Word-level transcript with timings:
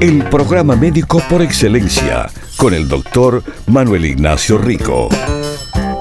El 0.00 0.28
programa 0.28 0.74
médico 0.76 1.22
por 1.30 1.40
excelencia 1.40 2.28
con 2.56 2.74
el 2.74 2.88
doctor 2.88 3.42
Manuel 3.66 4.04
Ignacio 4.04 4.58
Rico. 4.58 5.08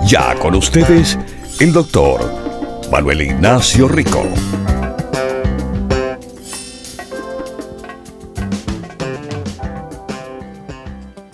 Ya 0.06 0.36
con 0.40 0.56
ustedes, 0.56 1.18
el 1.60 1.72
doctor 1.72 2.20
Manuel 2.92 3.22
Ignacio 3.22 3.88
Rico. 3.88 4.24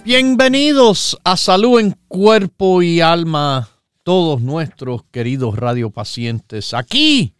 Bienvenidos 0.03 1.17
a 1.23 1.37
Salud 1.37 1.79
en 1.79 1.95
Cuerpo 2.07 2.81
y 2.81 2.99
Alma, 2.99 3.69
todos 4.03 4.41
nuestros 4.41 5.03
queridos 5.11 5.55
radiopacientes. 5.55 6.73
Aquí, 6.73 7.33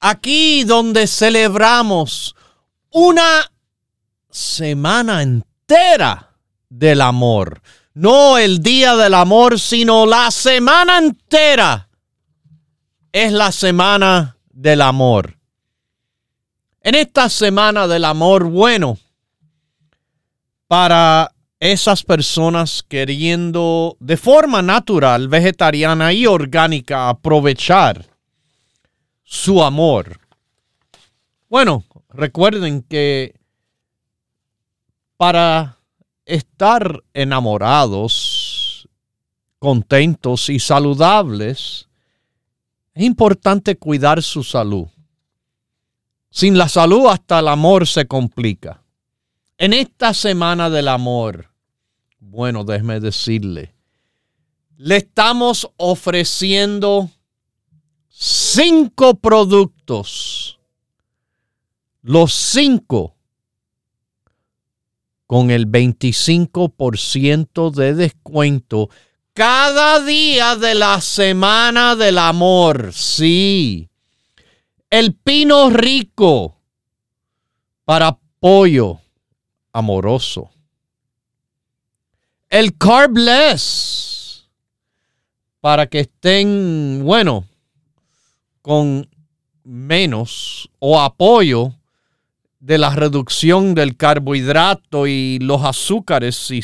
aquí 0.00 0.64
donde 0.64 1.06
celebramos 1.06 2.34
una 2.90 3.50
semana 4.36 5.22
entera 5.22 6.34
del 6.68 7.00
amor. 7.00 7.62
No 7.94 8.36
el 8.36 8.62
día 8.62 8.94
del 8.94 9.14
amor, 9.14 9.58
sino 9.58 10.04
la 10.04 10.30
semana 10.30 10.98
entera 10.98 11.88
es 13.12 13.32
la 13.32 13.50
semana 13.50 14.36
del 14.50 14.82
amor. 14.82 15.38
En 16.82 16.94
esta 16.94 17.30
semana 17.30 17.88
del 17.88 18.04
amor, 18.04 18.44
bueno, 18.44 18.98
para 20.68 21.32
esas 21.58 22.02
personas 22.02 22.84
queriendo 22.86 23.96
de 24.00 24.18
forma 24.18 24.60
natural, 24.60 25.28
vegetariana 25.28 26.12
y 26.12 26.26
orgánica 26.26 27.08
aprovechar 27.08 28.04
su 29.24 29.64
amor. 29.64 30.20
Bueno, 31.48 31.84
recuerden 32.10 32.82
que 32.82 33.34
para 35.16 35.78
estar 36.24 37.02
enamorados, 37.14 38.88
contentos 39.58 40.48
y 40.48 40.58
saludables, 40.58 41.88
es 42.94 43.04
importante 43.04 43.76
cuidar 43.76 44.22
su 44.22 44.42
salud. 44.42 44.88
Sin 46.30 46.58
la 46.58 46.68
salud 46.68 47.06
hasta 47.06 47.38
el 47.38 47.48
amor 47.48 47.86
se 47.86 48.06
complica. 48.06 48.82
En 49.58 49.72
esta 49.72 50.12
semana 50.12 50.68
del 50.68 50.88
amor, 50.88 51.50
bueno, 52.18 52.64
déjeme 52.64 53.00
decirle, 53.00 53.74
le 54.76 54.96
estamos 54.96 55.70
ofreciendo 55.76 57.08
cinco 58.08 59.14
productos. 59.14 60.58
Los 62.02 62.34
cinco 62.34 63.15
con 65.26 65.50
el 65.50 65.66
25% 65.66 67.70
de 67.70 67.94
descuento 67.94 68.90
cada 69.32 70.00
día 70.00 70.56
de 70.56 70.74
la 70.74 71.00
semana 71.00 71.96
del 71.96 72.18
amor. 72.18 72.92
Sí. 72.92 73.88
El 74.88 75.14
pino 75.14 75.70
rico 75.70 76.60
para 77.84 78.08
apoyo 78.08 79.00
amoroso. 79.72 80.50
El 82.48 82.78
carbless 82.78 84.46
para 85.60 85.88
que 85.88 86.00
estén, 86.00 87.02
bueno, 87.04 87.44
con 88.62 89.08
menos 89.64 90.70
o 90.78 91.00
apoyo 91.00 91.74
de 92.66 92.78
la 92.78 92.90
reducción 92.90 93.76
del 93.76 93.96
carbohidrato 93.96 95.06
y 95.06 95.38
los 95.38 95.62
azúcares 95.62 96.34
si, 96.34 96.60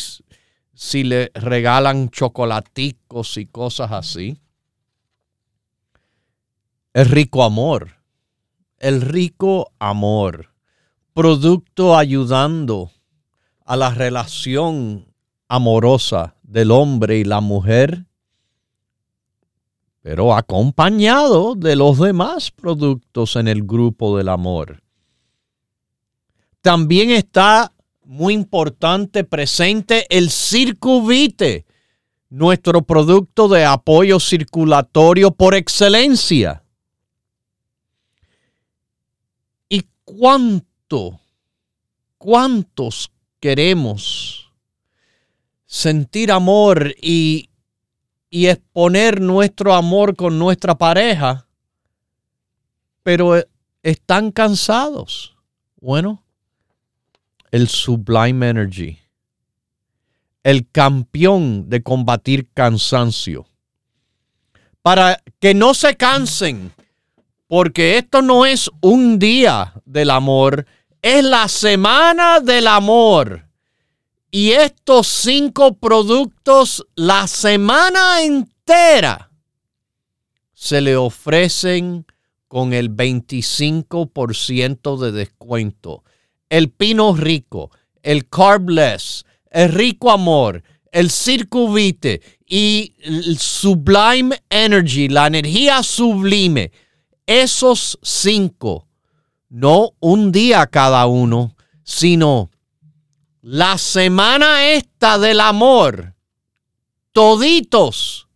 si 0.75 1.05
le 1.05 1.31
regalan 1.33 2.09
chocolaticos 2.09 3.37
y 3.37 3.47
cosas 3.47 3.93
así. 3.93 4.37
El 6.93 7.07
rico 7.07 7.45
amor. 7.45 7.99
El 8.79 9.01
rico 9.01 9.71
amor. 9.79 10.53
Producto 11.15 11.97
ayudando 11.97 12.91
a 13.65 13.77
la 13.77 13.91
relación 13.91 15.07
amorosa 15.47 16.35
del 16.43 16.73
hombre 16.73 17.19
y 17.19 17.25
la 17.25 17.41
mujer, 17.41 18.07
pero 20.01 20.35
acompañado 20.35 21.55
de 21.55 21.77
los 21.77 22.01
demás 22.01 22.51
productos 22.51 23.37
en 23.37 23.47
el 23.47 23.63
grupo 23.63 24.17
del 24.19 24.31
amor. 24.31 24.82
También 26.63 27.11
está 27.11 27.73
muy 28.05 28.35
importante 28.35 29.25
presente 29.25 30.07
el 30.17 30.31
circuvite, 30.31 31.67
nuestro 32.31 32.83
producto 32.83 33.49
de 33.49 33.65
apoyo 33.65 34.21
circulatorio 34.21 35.33
por 35.33 35.57
excelencia. 35.57 36.65
¿Y 39.69 39.83
cuánto, 40.05 41.21
cuántos 42.17 43.11
queremos 43.41 44.53
sentir 45.67 46.31
amor 46.31 46.95
y, 47.03 47.51
y 48.31 48.47
exponer 48.47 49.21
nuestro 49.21 49.75
amor 49.75 50.15
con 50.15 50.39
nuestra 50.39 50.79
pareja, 50.79 51.49
pero 53.03 53.35
están 53.83 54.31
cansados? 54.31 55.37
Bueno, 55.81 56.23
el 57.53 57.69
Sublime 57.69 58.49
Energy, 58.49 58.99
el 60.43 60.69
campeón 60.71 61.69
de 61.69 61.83
combatir 61.83 62.49
cansancio. 62.53 63.47
Para 64.81 65.23
que 65.39 65.53
no 65.55 65.75
se 65.75 65.97
cansen, 65.97 66.73
porque 67.47 67.99
esto 67.99 68.23
no 68.23 68.47
es 68.47 68.71
un 68.81 69.19
día 69.19 69.75
del 69.85 70.09
amor, 70.11 70.67
es 71.03 71.23
la 71.23 71.47
semana 71.47 72.41
del 72.41 72.67
amor. 72.67 73.47
Y 74.31 74.53
estos 74.53 75.07
cinco 75.07 75.75
productos 75.75 76.87
la 76.95 77.27
semana 77.27 78.23
entera 78.23 79.31
se 80.55 80.81
le 80.81 80.97
ofrecen 80.97 82.07
con 82.49 82.73
el 82.73 82.91
25% 82.91 84.99
de 84.99 85.13
descuento 85.13 86.03
el 86.53 86.69
pino 86.69 87.17
rico, 87.17 87.71
el 88.03 88.29
carbless, 88.29 89.25
el 89.51 89.73
rico 89.73 90.11
amor, 90.11 90.63
el 90.91 91.11
circuvite 91.11 92.21
y 92.47 92.95
el 92.99 93.39
sublime 93.39 94.43
energy, 94.51 95.09
la 95.09 95.29
energía 95.29 95.83
sublime. 95.83 96.71
Esos 97.25 97.99
cinco, 98.03 98.87
no 99.49 99.93
un 99.99 100.31
día 100.31 100.67
cada 100.67 101.07
uno, 101.07 101.57
sino 101.85 102.51
la 103.41 103.79
semana 103.79 104.73
esta 104.73 105.19
del 105.19 105.41
amor, 105.41 106.15
toditos 107.13 108.29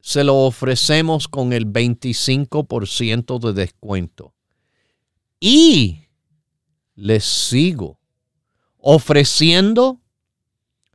se 0.00 0.24
lo 0.24 0.36
ofrecemos 0.36 1.28
con 1.28 1.52
el 1.52 1.66
25% 1.66 3.38
de 3.38 3.52
descuento. 3.52 4.32
Y 5.38 6.03
les 6.94 7.24
sigo 7.24 7.98
ofreciendo 8.78 10.00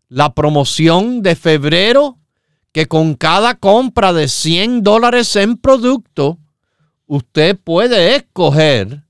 la 0.07 0.33
promoción 0.33 1.21
de 1.21 1.35
febrero 1.35 2.19
que 2.71 2.87
con 2.87 3.15
cada 3.15 3.55
compra 3.55 4.13
de 4.13 4.27
100 4.27 4.83
dólares 4.83 5.35
en 5.35 5.57
producto, 5.57 6.37
usted 7.07 7.57
puede 7.57 8.15
escoger 8.15 9.03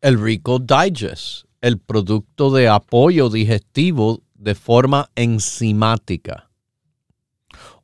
el 0.00 0.20
Rico 0.20 0.58
Digest, 0.58 1.46
el 1.60 1.78
producto 1.78 2.50
de 2.50 2.68
apoyo 2.68 3.30
digestivo 3.30 4.22
de 4.34 4.54
forma 4.54 5.08
enzimática. 5.14 6.50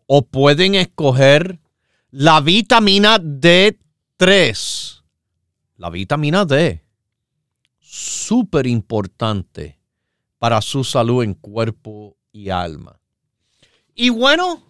O 0.06 0.22
pueden 0.22 0.74
escoger 0.74 1.60
la 2.10 2.40
vitamina 2.40 3.18
D3 3.18 4.99
la 5.80 5.88
vitamina 5.88 6.44
D, 6.44 6.84
súper 7.78 8.66
importante 8.66 9.80
para 10.38 10.60
su 10.60 10.84
salud 10.84 11.24
en 11.24 11.32
cuerpo 11.32 12.18
y 12.32 12.50
alma. 12.50 13.00
Y 13.94 14.10
bueno, 14.10 14.62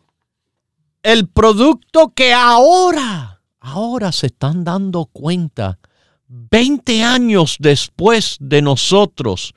el 1.03 1.27
producto 1.27 2.13
que 2.15 2.33
ahora, 2.33 3.43
ahora 3.59 4.13
se 4.13 4.29
están 4.29 4.63
dando 4.63 5.07
cuenta, 5.07 5.81
20 6.29 7.03
años 7.03 7.57
después 7.59 8.37
de 8.39 8.63
nosotros, 8.63 9.53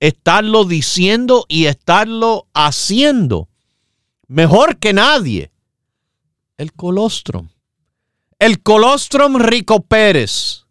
estarlo 0.00 0.64
diciendo 0.64 1.44
y 1.48 1.66
estarlo 1.66 2.46
haciendo 2.54 3.50
mejor 4.26 4.78
que 4.78 4.94
nadie, 4.94 5.52
el 6.56 6.72
colostrum. 6.72 7.50
El 8.38 8.62
colostrum 8.62 9.36
Rico 9.36 9.82
Pérez, 9.82 10.63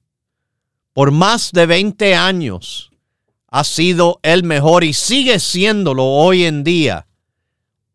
por 0.94 1.12
más 1.12 1.52
de 1.52 1.66
20 1.66 2.16
años, 2.16 2.92
ha 3.48 3.64
sido 3.64 4.20
el 4.24 4.44
mejor 4.44 4.84
y 4.84 4.94
sigue 4.94 5.40
siéndolo 5.40 6.06
hoy 6.06 6.46
en 6.46 6.64
día. 6.64 7.08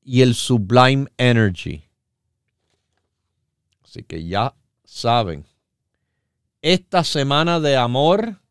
y 0.02 0.20
el 0.20 0.34
sublime 0.34 1.06
energy. 1.16 1.85
Así 3.96 4.04
que 4.04 4.26
ya 4.26 4.54
saben, 4.84 5.46
esta 6.60 7.02
semana 7.02 7.60
de 7.60 7.78
amor, 7.78 8.42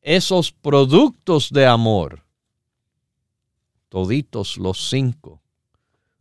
esos 0.00 0.50
productos 0.50 1.50
de 1.50 1.66
amor, 1.66 2.24
toditos 3.90 4.56
los 4.56 4.88
cinco, 4.88 5.42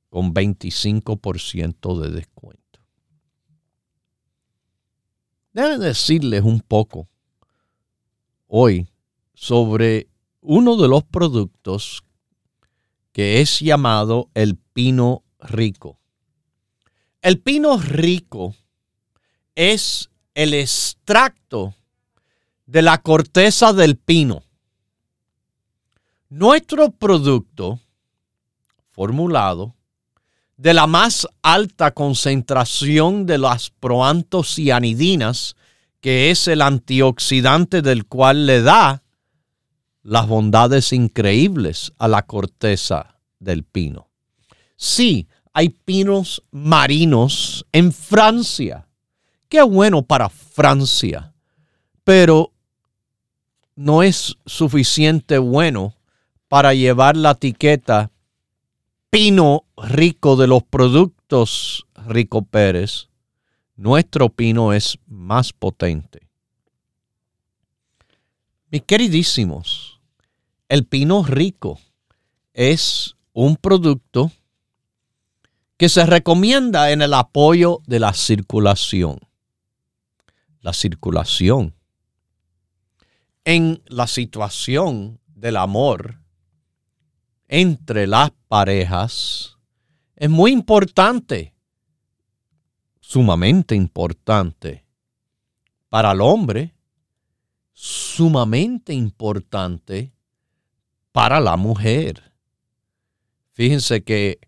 con 0.10 0.34
25% 0.34 1.98
de 2.02 2.12
descuento. 2.12 2.82
Deben 5.54 5.80
decirles 5.80 6.44
un 6.44 6.60
poco 6.60 7.08
hoy 8.48 8.90
sobre 9.34 10.10
uno 10.42 10.76
de 10.76 10.90
los 10.90 11.06
productos 11.06 12.04
que 13.14 13.40
es 13.40 13.62
llamado 13.62 14.30
el 14.34 14.58
pino 14.58 15.24
rico. 15.40 16.02
El 17.22 17.40
pino 17.40 17.78
rico 17.78 18.56
es 19.56 20.10
el 20.36 20.54
extracto 20.54 21.74
de 22.66 22.82
la 22.82 23.00
corteza 23.00 23.74
del 23.74 23.98
pino. 23.98 24.44
Nuestro 26.30 26.92
producto 26.92 27.80
formulado 28.92 29.76
de 30.58 30.74
la 30.74 30.88
más 30.88 31.28
alta 31.42 31.92
concentración 31.92 33.26
de 33.26 33.38
las 33.38 33.70
proantocianidinas, 33.70 35.56
que 36.02 36.30
es 36.30 36.48
el 36.48 36.62
antioxidante 36.62 37.82
del 37.82 38.06
cual 38.06 38.46
le 38.46 38.62
da 38.62 39.04
las 40.04 40.28
bondades 40.28 40.94
increíbles 40.94 41.94
a 41.98 42.08
la 42.08 42.24
corteza 42.24 43.20
del 43.40 43.64
pino. 43.64 44.10
Sí, 44.76 45.28
hay 45.58 45.70
pinos 45.70 46.44
marinos 46.52 47.66
en 47.72 47.92
Francia. 47.92 48.88
Qué 49.50 49.64
bueno 49.64 50.04
para 50.04 50.30
Francia, 50.30 51.34
pero 52.04 52.54
no 53.76 54.04
es 54.04 54.38
suficiente 54.46 55.40
bueno 55.40 55.96
para 56.48 56.76
llevar 56.76 57.18
la 57.18 57.32
etiqueta 57.32 58.12
pino 59.10 59.66
rico 59.76 60.36
de 60.36 60.46
los 60.46 60.62
productos 60.62 61.88
Rico 62.06 62.44
Pérez. 62.44 63.10
Nuestro 63.76 64.30
pino 64.30 64.74
es 64.74 65.00
más 65.08 65.54
potente. 65.54 66.28
Mis 68.70 68.84
queridísimos, 68.84 70.00
el 70.70 70.86
pino 70.86 71.24
rico 71.24 71.80
es 72.54 73.16
un 73.34 73.56
producto 73.56 74.32
que 75.78 75.90
se 75.90 76.06
recomienda 76.06 76.92
en 76.92 77.04
el 77.04 77.14
apoyo 77.14 77.82
de 77.86 78.00
la 78.00 78.14
circulación. 78.14 79.20
La 80.62 80.74
circulación. 80.74 81.76
En 83.46 83.82
la 83.86 84.08
situación 84.08 85.20
del 85.28 85.56
amor 85.56 86.20
entre 87.48 88.08
las 88.08 88.32
parejas 88.48 89.58
es 90.16 90.30
muy 90.30 90.52
importante, 90.52 91.54
sumamente 93.00 93.76
importante 93.76 94.84
para 95.90 96.12
el 96.12 96.22
hombre, 96.22 96.74
sumamente 97.74 98.94
importante 98.94 100.12
para 101.12 101.40
la 101.40 101.56
mujer. 101.56 102.34
Fíjense 103.54 104.04
que 104.04 104.40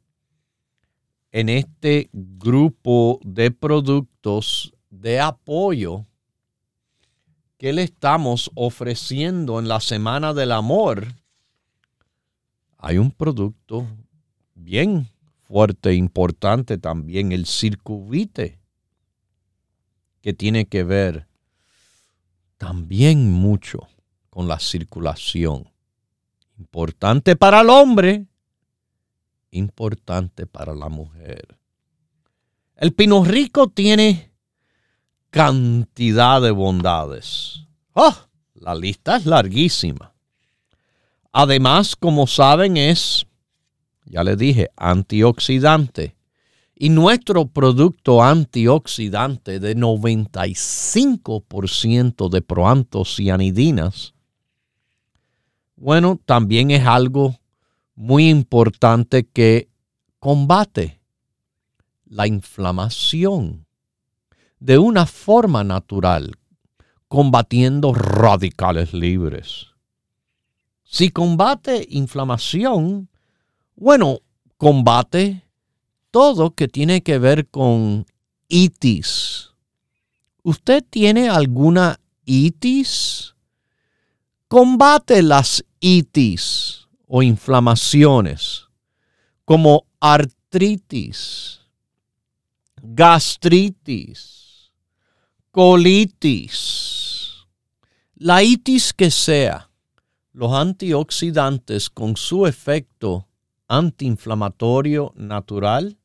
en 1.31 1.49
este 1.49 2.09
grupo 2.11 3.19
de 3.23 3.51
productos 3.51 4.73
de 4.89 5.19
apoyo 5.19 6.05
¿qué 7.59 7.73
le 7.73 7.83
estamos 7.83 8.49
ofreciendo 8.55 9.59
en 9.59 9.67
la 9.67 9.81
Semana 9.81 10.33
del 10.33 10.53
Amor? 10.53 11.13
Hay 12.77 12.97
un 12.97 13.11
producto 13.11 13.85
bien 14.55 15.09
fuerte, 15.43 15.89
e 15.89 15.95
importante 15.95 16.77
también, 16.77 17.33
el 17.33 17.45
circuvite, 17.45 18.59
que 20.21 20.33
tiene 20.33 20.65
que 20.65 20.83
ver 20.83 21.27
también 22.57 23.29
mucho 23.29 23.87
con 24.29 24.47
la 24.47 24.59
circulación. 24.59 25.69
Importante 26.57 27.35
para 27.35 27.61
el 27.61 27.69
hombre, 27.69 28.25
importante 29.51 30.45
para 30.45 30.75
la 30.75 30.89
mujer. 30.89 31.57
El 32.75 32.93
pino 32.93 33.23
rico 33.23 33.67
tiene 33.67 34.31
cantidad 35.29 36.41
de 36.41 36.51
bondades. 36.51 37.65
¡Oh! 37.93 38.13
La 38.53 38.75
lista 38.75 39.15
es 39.17 39.25
larguísima. 39.25 40.13
Además, 41.31 41.95
como 41.95 42.27
saben, 42.27 42.77
es, 42.77 43.25
ya 44.05 44.23
le 44.23 44.35
dije, 44.35 44.69
antioxidante. 44.75 46.15
Y 46.75 46.89
nuestro 46.89 47.45
producto 47.45 48.21
antioxidante 48.23 49.59
de 49.59 49.77
95% 49.77 52.29
de 52.29 52.41
proantocianidinas, 52.41 54.15
bueno, 55.75 56.19
también 56.25 56.71
es 56.71 56.83
algo 56.85 57.38
muy 57.99 58.29
importante 58.29 59.27
que 59.27 59.67
combate 60.19 61.01
la 62.05 62.27
inflamación 62.27 63.65
de 64.57 64.77
una 64.77 65.05
forma 65.05 65.65
natural, 65.65 66.37
combatiendo 67.09 67.93
radicales 67.93 68.93
libres. 68.93 69.67
Si 70.85 71.09
combate 71.09 71.85
inflamación, 71.89 73.09
bueno, 73.75 74.19
combate 74.55 75.43
todo 76.09 76.55
que 76.55 76.69
tiene 76.69 77.03
que 77.03 77.19
ver 77.19 77.49
con 77.49 78.05
itis. 78.47 79.49
¿Usted 80.41 80.85
tiene 80.89 81.27
alguna 81.27 81.99
itis? 82.23 83.35
Combate 84.47 85.21
las 85.21 85.65
itis 85.81 86.79
o 87.11 87.23
inflamaciones 87.23 88.67
como 89.43 89.87
artritis, 89.99 91.59
gastritis, 92.83 94.71
colitis, 95.49 97.47
la 98.13 98.43
itis 98.43 98.93
que 98.93 99.09
sea. 99.09 99.71
Los 100.33 100.53
antioxidantes 100.53 101.89
con 101.89 102.15
su 102.15 102.45
efecto 102.45 103.27
antiinflamatorio 103.67 105.11
natural 105.15 105.97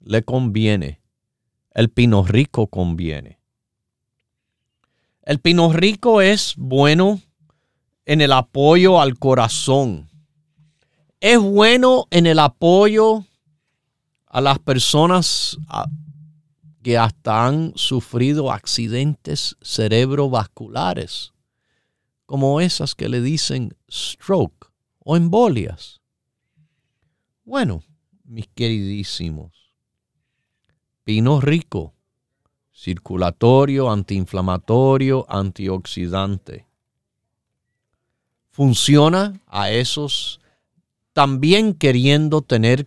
le 0.00 0.22
conviene. 0.22 1.00
El 1.70 1.88
pino 1.88 2.22
rico 2.22 2.66
conviene. 2.66 3.38
El 5.22 5.40
pino 5.40 5.72
rico 5.72 6.20
es 6.20 6.52
bueno 6.58 7.22
en 8.12 8.20
el 8.20 8.32
apoyo 8.32 9.00
al 9.00 9.18
corazón. 9.18 10.10
Es 11.18 11.40
bueno 11.40 12.08
en 12.10 12.26
el 12.26 12.40
apoyo 12.40 13.24
a 14.26 14.42
las 14.42 14.58
personas 14.58 15.56
que 16.82 16.98
hasta 16.98 17.46
han 17.46 17.72
sufrido 17.74 18.52
accidentes 18.52 19.56
cerebrovasculares, 19.62 21.32
como 22.26 22.60
esas 22.60 22.94
que 22.94 23.08
le 23.08 23.22
dicen 23.22 23.74
stroke 23.90 24.70
o 24.98 25.16
embolias. 25.16 26.02
Bueno, 27.44 27.82
mis 28.24 28.46
queridísimos, 28.48 29.72
pino 31.02 31.40
rico, 31.40 31.94
circulatorio, 32.74 33.90
antiinflamatorio, 33.90 35.24
antioxidante. 35.30 36.71
Funciona 38.52 39.40
a 39.46 39.70
esos 39.70 40.40
también 41.12 41.74
queriendo 41.74 42.42
tener 42.42 42.86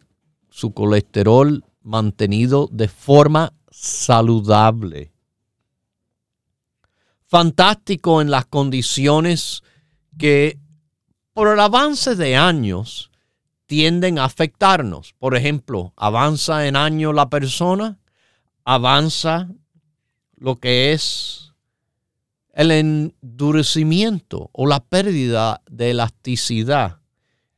su 0.49 0.73
colesterol 0.73 1.63
mantenido 1.81 2.69
de 2.71 2.87
forma 2.87 3.53
saludable. 3.69 5.11
Fantástico 7.25 8.21
en 8.21 8.31
las 8.31 8.45
condiciones 8.45 9.63
que 10.17 10.57
por 11.33 11.49
el 11.49 11.59
avance 11.59 12.15
de 12.15 12.37
años 12.37 13.11
tienden 13.65 14.19
a 14.19 14.25
afectarnos. 14.25 15.13
Por 15.19 15.35
ejemplo, 15.35 15.93
avanza 15.97 16.67
en 16.67 16.75
año 16.75 17.11
la 17.11 17.29
persona, 17.29 17.97
avanza 18.63 19.49
lo 20.37 20.57
que 20.57 20.93
es 20.93 21.44
el 22.55 22.71
endurecimiento 22.71 24.49
o 24.51 24.65
la 24.65 24.79
pérdida 24.79 25.61
de 25.69 25.91
elasticidad, 25.91 27.01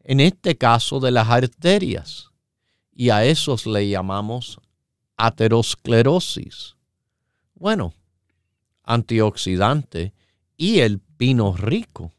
en 0.04 0.20
este 0.20 0.58
caso 0.58 1.00
de 1.00 1.12
las 1.12 1.30
arterias, 1.30 2.32
y 2.92 3.10
a 3.10 3.24
esos 3.24 3.66
le 3.66 3.88
llamamos 3.88 4.60
aterosclerosis. 5.16 6.76
Bueno, 7.56 7.94
antioxidante 8.84 10.14
y 10.58 10.80
el 10.80 11.00
pino 11.00 11.54
rico 11.54 12.12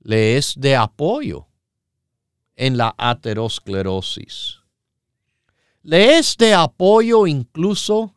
le 0.00 0.36
es 0.36 0.52
de 0.58 0.76
apoyo 0.76 1.46
en 2.56 2.76
la 2.76 2.94
aterosclerosis 2.98 4.58
le 5.86 6.18
es 6.18 6.36
de 6.36 6.52
apoyo 6.52 7.28
incluso 7.28 8.12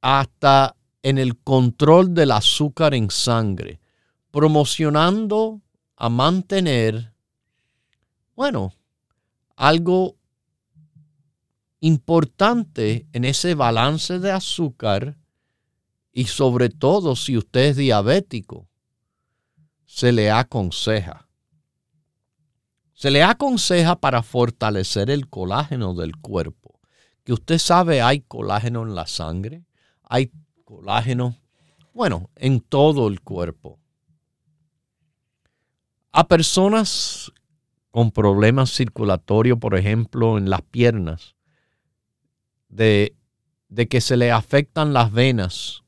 hasta 0.00 0.76
en 1.02 1.18
el 1.18 1.38
control 1.38 2.14
del 2.14 2.32
azúcar 2.32 2.94
en 2.94 3.10
sangre, 3.10 3.80
promocionando 4.30 5.62
a 5.96 6.08
mantener, 6.08 7.12
bueno, 8.34 8.74
algo 9.56 10.16
importante 11.80 13.06
en 13.12 13.24
ese 13.24 13.54
balance 13.54 14.18
de 14.18 14.32
azúcar 14.32 15.16
y 16.12 16.24
sobre 16.26 16.68
todo 16.68 17.16
si 17.16 17.36
usted 17.36 17.70
es 17.70 17.76
diabético, 17.76 18.68
se 19.86 20.12
le 20.12 20.30
aconseja 20.30 21.28
se 22.98 23.12
le 23.12 23.22
aconseja 23.22 24.00
para 24.00 24.24
fortalecer 24.24 25.08
el 25.08 25.28
colágeno 25.28 25.94
del 25.94 26.16
cuerpo. 26.16 26.80
Que 27.22 27.32
usted 27.32 27.58
sabe, 27.58 28.02
hay 28.02 28.22
colágeno 28.22 28.82
en 28.82 28.96
la 28.96 29.06
sangre, 29.06 29.64
hay 30.02 30.32
colágeno, 30.68 31.34
bueno, 31.94 32.28
en 32.36 32.60
todo 32.60 33.08
el 33.08 33.22
cuerpo. 33.22 33.78
A 36.12 36.28
personas 36.28 37.32
con 37.90 38.10
problemas 38.10 38.70
circulatorios, 38.70 39.58
por 39.58 39.74
ejemplo, 39.78 40.36
en 40.36 40.50
las 40.50 40.60
piernas, 40.60 41.36
de, 42.68 43.16
de 43.70 43.88
que 43.88 44.02
se 44.02 44.18
le 44.18 44.30
afectan 44.30 44.92
las 44.92 45.10
venas, 45.10 45.84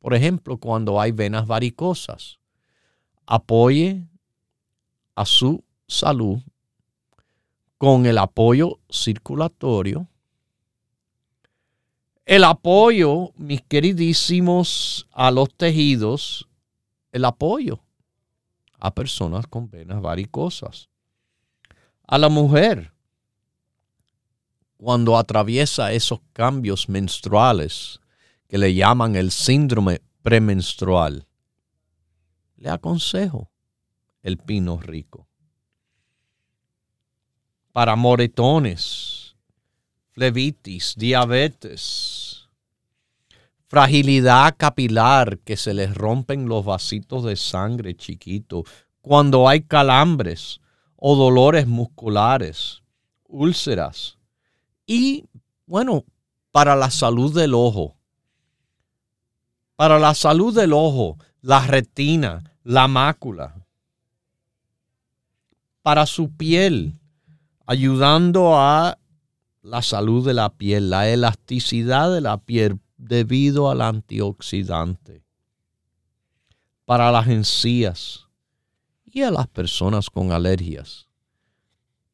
por 0.00 0.12
ejemplo, 0.12 0.58
cuando 0.58 1.00
hay 1.00 1.12
venas 1.12 1.46
varicosas, 1.46 2.40
apoye 3.24 4.06
a 5.14 5.24
su 5.24 5.64
salud 5.88 6.40
con 7.78 8.04
el 8.04 8.18
apoyo 8.18 8.80
circulatorio, 8.90 10.09
el 12.30 12.44
apoyo, 12.44 13.32
mis 13.36 13.60
queridísimos, 13.62 15.08
a 15.10 15.32
los 15.32 15.52
tejidos, 15.52 16.48
el 17.10 17.24
apoyo 17.24 17.80
a 18.78 18.94
personas 18.94 19.48
con 19.48 19.68
venas 19.68 20.00
varicosas. 20.00 20.88
A 22.06 22.18
la 22.18 22.28
mujer, 22.28 22.92
cuando 24.76 25.18
atraviesa 25.18 25.92
esos 25.92 26.20
cambios 26.32 26.88
menstruales 26.88 27.98
que 28.46 28.58
le 28.58 28.74
llaman 28.74 29.16
el 29.16 29.32
síndrome 29.32 30.00
premenstrual, 30.22 31.26
le 32.58 32.70
aconsejo 32.70 33.50
el 34.22 34.38
pino 34.38 34.80
rico 34.80 35.26
para 37.72 37.96
moretones, 37.96 39.34
flebitis, 40.12 40.94
diabetes, 40.96 42.19
fragilidad 43.70 44.56
capilar, 44.56 45.38
que 45.38 45.56
se 45.56 45.72
les 45.74 45.94
rompen 45.94 46.48
los 46.48 46.64
vasitos 46.64 47.22
de 47.22 47.36
sangre 47.36 47.94
chiquito, 47.94 48.64
cuando 49.00 49.48
hay 49.48 49.60
calambres 49.60 50.60
o 50.96 51.14
dolores 51.14 51.68
musculares, 51.68 52.82
úlceras. 53.28 54.18
Y 54.86 55.24
bueno, 55.66 56.04
para 56.50 56.74
la 56.74 56.90
salud 56.90 57.32
del 57.32 57.54
ojo, 57.54 57.94
para 59.76 60.00
la 60.00 60.14
salud 60.14 60.52
del 60.52 60.72
ojo, 60.72 61.16
la 61.40 61.64
retina, 61.64 62.42
la 62.64 62.88
mácula, 62.88 63.54
para 65.82 66.06
su 66.06 66.32
piel, 66.32 66.98
ayudando 67.66 68.58
a 68.58 68.98
la 69.62 69.80
salud 69.80 70.26
de 70.26 70.34
la 70.34 70.48
piel, 70.50 70.90
la 70.90 71.08
elasticidad 71.08 72.12
de 72.12 72.20
la 72.20 72.36
piel 72.38 72.80
debido 73.00 73.70
al 73.70 73.80
antioxidante, 73.80 75.24
para 76.84 77.10
las 77.10 77.28
encías 77.28 78.26
y 79.06 79.22
a 79.22 79.30
las 79.30 79.48
personas 79.48 80.10
con 80.10 80.32
alergias. 80.32 81.08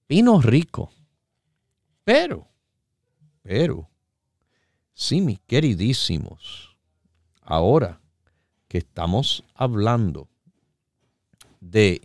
Pino 0.07 0.40
rico, 0.40 0.93
pero, 2.05 2.47
pero, 3.43 3.90
sí, 4.95 5.21
mis 5.21 5.40
queridísimos, 5.40 6.76
ahora 7.43 8.00
que 8.69 8.78
estamos 8.78 9.43
hablando 9.55 10.28
de 11.61 12.00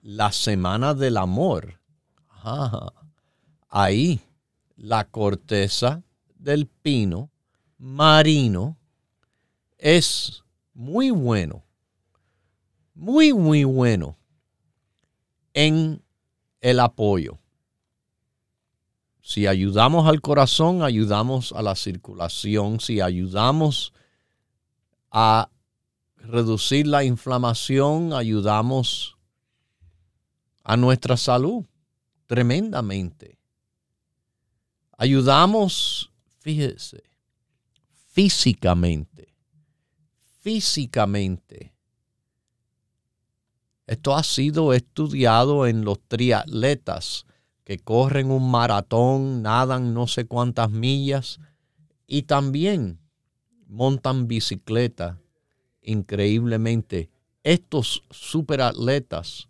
la 0.00 0.30
semana 0.30 0.94
del 0.94 1.16
amor, 1.16 1.80
ahí 3.68 4.20
la 4.76 5.04
corteza 5.06 6.04
del 6.36 6.66
pino 6.68 7.31
marino 7.82 8.78
es 9.76 10.44
muy 10.72 11.10
bueno, 11.10 11.64
muy, 12.94 13.32
muy 13.32 13.64
bueno 13.64 14.16
en 15.52 16.00
el 16.60 16.78
apoyo. 16.78 17.40
Si 19.20 19.48
ayudamos 19.48 20.06
al 20.06 20.20
corazón, 20.20 20.84
ayudamos 20.84 21.50
a 21.50 21.60
la 21.60 21.74
circulación. 21.74 22.78
Si 22.78 23.00
ayudamos 23.00 23.92
a 25.10 25.50
reducir 26.18 26.86
la 26.86 27.02
inflamación, 27.02 28.12
ayudamos 28.12 29.16
a 30.62 30.76
nuestra 30.76 31.16
salud 31.16 31.64
tremendamente. 32.26 33.40
Ayudamos, 34.96 36.12
fíjese, 36.38 37.11
físicamente, 38.12 39.34
físicamente. 40.40 41.72
Esto 43.86 44.14
ha 44.14 44.22
sido 44.22 44.74
estudiado 44.74 45.66
en 45.66 45.86
los 45.86 45.98
triatletas 46.08 47.24
que 47.64 47.78
corren 47.78 48.30
un 48.30 48.50
maratón, 48.50 49.40
nadan 49.40 49.94
no 49.94 50.06
sé 50.06 50.26
cuántas 50.26 50.70
millas 50.70 51.40
y 52.06 52.24
también 52.24 52.98
montan 53.66 54.28
bicicleta 54.28 55.18
increíblemente. 55.80 57.08
Estos 57.42 58.04
superatletas 58.10 59.48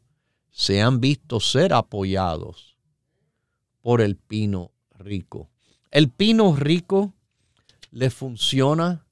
se 0.51 0.81
han 0.81 1.01
visto 1.01 1.41
ser 1.41 1.73
apoyados 1.73 2.77
por 3.81 4.01
el 4.01 4.15
pino 4.15 4.71
rico. 4.93 5.51
El 5.91 6.11
pino 6.11 6.55
rico 6.55 7.13
le 7.93 8.11
funciona 8.11 9.07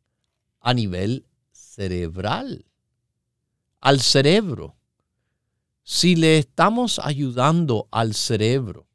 a 0.59 0.75
nivel 0.75 1.27
cerebral, 1.53 2.65
al 3.81 4.01
cerebro. 4.01 4.77
Si 5.83 6.17
le 6.17 6.39
estamos 6.39 6.99
ayudando 6.99 7.89
al 7.91 8.15
cerebro, 8.15 8.89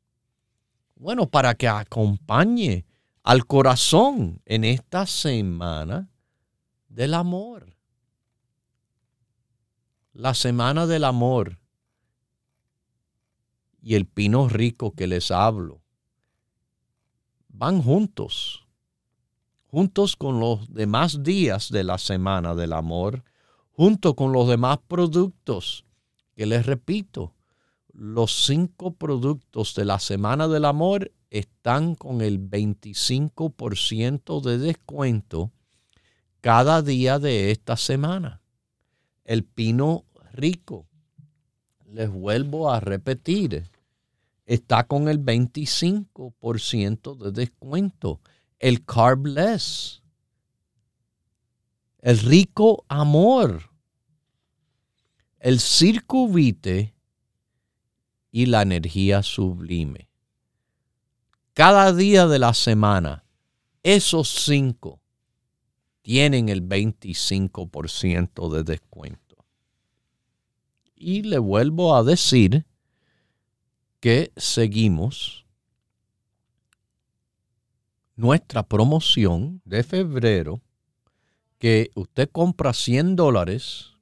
bueno, 0.96 1.28
para 1.28 1.56
que 1.56 1.68
acompañe 1.68 2.86
al 3.24 3.46
corazón 3.46 4.42
en 4.46 4.64
esta 4.64 5.06
semana 5.06 6.10
del 6.90 7.14
amor. 7.14 7.76
La 10.14 10.34
semana 10.34 10.88
del 10.88 11.04
amor 11.04 11.60
y 13.82 13.96
el 13.96 14.08
pino 14.08 14.50
rico 14.50 14.96
que 14.96 15.06
les 15.06 15.30
hablo 15.30 15.82
van 17.50 17.82
juntos, 17.82 18.65
juntos 19.76 20.16
con 20.16 20.40
los 20.40 20.74
demás 20.74 21.22
días 21.22 21.70
de 21.70 21.84
la 21.84 21.98
semana 21.98 22.56
del 22.56 22.72
amor, 22.72 23.26
junto 23.72 24.16
con 24.16 24.32
los 24.32 24.48
demás 24.48 24.80
productos 24.88 25.84
que 26.34 26.46
les 26.46 26.66
repito, 26.66 27.36
los 27.92 28.46
cinco 28.46 28.94
productos 28.94 29.76
de 29.76 29.84
la 29.84 30.00
semana 30.00 30.48
del 30.48 30.64
amor 30.64 31.12
están 31.30 31.96
con 31.96 32.22
el 32.22 32.40
25% 32.40 34.40
de 34.40 34.60
descuento 34.60 35.52
cada 36.40 36.82
día 36.82 37.20
de 37.20 37.52
esta 37.52 37.76
semana. 37.76 38.40
El 39.26 39.44
pino 39.44 40.06
rico, 40.32 40.88
les 41.84 42.10
vuelvo 42.10 42.72
a 42.72 42.80
repetir, 42.80 43.70
está 44.46 44.88
con 44.88 45.10
el 45.10 45.20
25% 45.20 47.18
de 47.18 47.32
descuento. 47.34 48.22
El 48.60 48.86
carbless. 48.86 50.02
El 52.00 52.20
rico 52.20 52.86
amor. 52.88 53.72
El 55.40 55.60
circuvite 55.60 56.96
y 58.32 58.48
la 58.48 58.62
energía 58.62 59.24
sublime. 59.24 60.10
Cada 61.54 61.94
día 61.94 62.28
de 62.28 62.38
la 62.38 62.54
semana, 62.54 63.24
esos 63.82 64.28
cinco 64.28 65.00
tienen 66.02 66.50
el 66.50 66.62
25% 66.62 68.52
de 68.52 68.64
descuento. 68.64 69.46
Y 70.96 71.22
le 71.24 71.40
vuelvo 71.40 71.96
a 71.96 72.04
decir 72.04 72.66
que 74.00 74.34
seguimos 74.36 75.45
nuestra 78.16 78.64
promoción 78.64 79.62
de 79.66 79.84
febrero, 79.84 80.62
que 81.60 81.92
usted 81.96 82.30
compra 82.32 82.74
100 82.74 83.16
dólares 83.16 83.94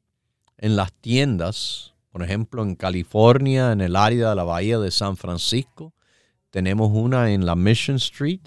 en 0.58 0.76
las 0.76 0.94
tiendas, 0.94 1.94
por 2.12 2.24
ejemplo 2.24 2.64
en 2.64 2.76
California, 2.76 3.72
en 3.72 3.82
el 3.82 3.96
área 3.96 4.30
de 4.30 4.36
la 4.36 4.44
Bahía 4.44 4.80
de 4.80 4.92
San 4.92 5.18
Francisco, 5.18 5.94
tenemos 6.52 6.92
una 6.94 7.32
en 7.32 7.46
la 7.46 7.56
Mission 7.56 7.98
Street, 7.98 8.42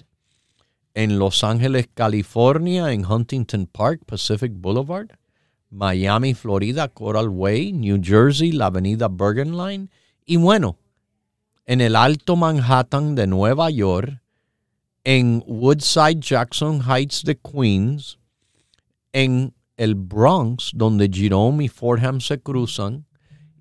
en 0.93 1.19
Los 1.19 1.43
Ángeles, 1.43 1.89
California, 1.93 2.91
en 2.91 3.05
Huntington 3.05 3.67
Park, 3.67 4.01
Pacific 4.05 4.51
Boulevard, 4.55 5.09
Miami, 5.69 6.33
Florida, 6.33 6.87
Coral 6.87 7.29
Way, 7.29 7.73
New 7.73 7.99
Jersey, 8.01 8.51
la 8.51 8.67
avenida 8.67 9.09
Bergen 9.09 9.57
Line, 9.57 9.89
y 10.25 10.37
bueno, 10.37 10.77
en 11.65 11.81
el 11.81 11.95
Alto 11.95 12.35
Manhattan 12.35 13.13
de 13.15 13.27
Nueva 13.27 13.69
York, 13.69 14.21
en 15.07 15.41
Woodside, 15.47 16.19
Jackson 16.19 16.81
Heights 16.81 17.23
de 17.23 17.39
Queens, 17.39 18.19
en 19.13 19.55
el 19.77 19.95
Bronx, 19.95 20.71
donde 20.75 21.09
Jerome 21.09 21.63
y 21.63 21.69
Fordham 21.69 22.19
se 22.19 22.41
cruzan, 22.41 23.05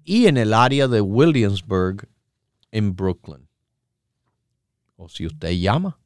y 0.02 0.26
en 0.26 0.38
el 0.38 0.52
área 0.52 0.88
de 0.88 1.00
Williamsburg, 1.00 2.08
en 2.72 2.96
Brooklyn. 2.96 3.48
O 4.96 5.08
si 5.08 5.24
usted 5.24 5.52
llama 5.52 6.00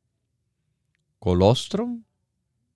colostrum 1.20 2.04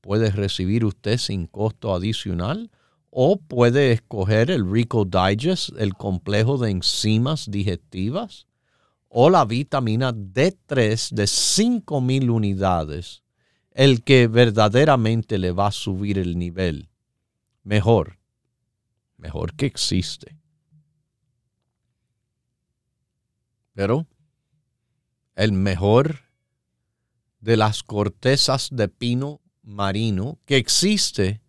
puede 0.02 0.32
recibir 0.32 0.84
usted 0.84 1.18
sin 1.18 1.48
costo 1.48 1.94
adicional 1.94 2.72
o 3.10 3.38
puede 3.38 3.92
escoger 3.92 4.50
el 4.52 4.70
Rico 4.70 5.06
Digest, 5.06 5.70
el 5.78 5.94
complejo 5.94 6.58
de 6.58 6.72
enzimas 6.72 7.50
digestivas 7.50 8.48
o 9.10 9.30
la 9.30 9.44
vitamina 9.46 10.14
D3 10.14 11.12
de 11.12 11.28
5000 11.28 12.30
unidades, 12.30 13.24
el 13.72 14.04
que 14.04 14.28
verdaderamente 14.28 15.38
le 15.38 15.52
va 15.52 15.68
a 15.68 15.72
subir 15.72 16.18
el 16.18 16.40
nivel. 16.40 16.90
Mejor, 17.64 18.18
mejor 19.18 19.54
que 19.54 19.66
existe. 19.66 20.38
Pero 23.74 24.08
el 25.36 25.52
mejor 25.52 26.20
de 27.42 27.58
las 27.58 27.84
cortezas 27.84 28.70
de 28.72 28.88
pino 28.88 29.41
marino 29.64 30.38
que 30.46 30.58
existe 30.58 31.42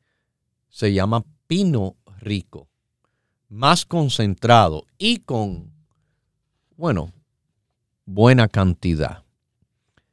se 0.68 0.92
llama 0.92 1.24
pino 1.46 1.96
rico, 2.18 2.68
más 3.48 3.84
concentrado 3.84 4.86
y 4.98 5.18
con, 5.18 5.72
bueno, 6.76 7.12
buena 8.04 8.48
cantidad. 8.48 9.22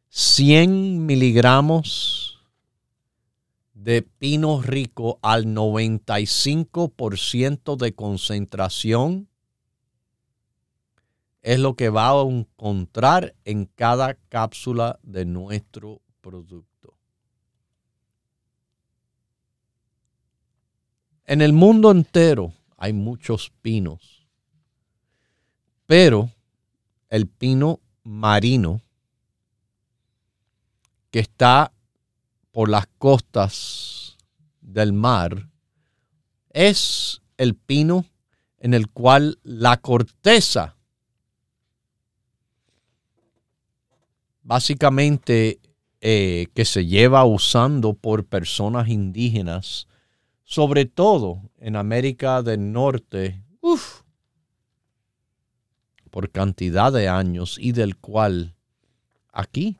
100 0.10 1.06
miligramos 1.06 2.44
de 3.74 4.02
pino 4.02 4.62
rico 4.62 5.20
al 5.22 5.46
95% 5.46 7.78
de 7.78 7.94
concentración 7.94 9.30
es 11.42 11.60
lo 11.60 11.76
que 11.76 11.90
va 11.90 12.10
a 12.10 12.22
encontrar 12.22 13.36
en 13.46 13.66
cada 13.66 14.16
cápsula 14.16 15.00
de 15.04 15.26
nuestro 15.26 16.02
producto. 16.22 16.69
En 21.30 21.42
el 21.42 21.54
mundo 21.54 21.92
entero 21.92 22.54
hay 22.76 22.92
muchos 22.92 23.52
pinos, 23.62 24.26
pero 25.86 26.32
el 27.08 27.28
pino 27.28 27.82
marino 28.02 28.82
que 31.12 31.20
está 31.20 31.72
por 32.52 32.68
las 32.68 32.88
costas 32.98 34.18
del 34.60 34.92
mar 34.92 35.48
es 36.50 37.22
el 37.38 37.54
pino 37.54 38.06
en 38.58 38.74
el 38.74 38.90
cual 38.90 39.38
la 39.44 39.78
corteza 39.78 40.78
básicamente 44.42 45.60
eh, 46.02 46.48
que 46.56 46.66
se 46.66 46.88
lleva 46.88 47.24
usando 47.24 47.94
por 47.94 48.26
personas 48.26 48.88
indígenas, 48.90 49.86
sobre 50.50 50.86
todo 50.86 51.44
en 51.60 51.76
América 51.76 52.42
del 52.42 52.72
Norte, 52.72 53.44
por 56.10 56.32
cantidad 56.32 56.92
de 56.92 57.08
años 57.08 57.58
y 57.60 57.72
del 57.72 57.98
cual 57.98 58.56
aquí, 59.32 59.78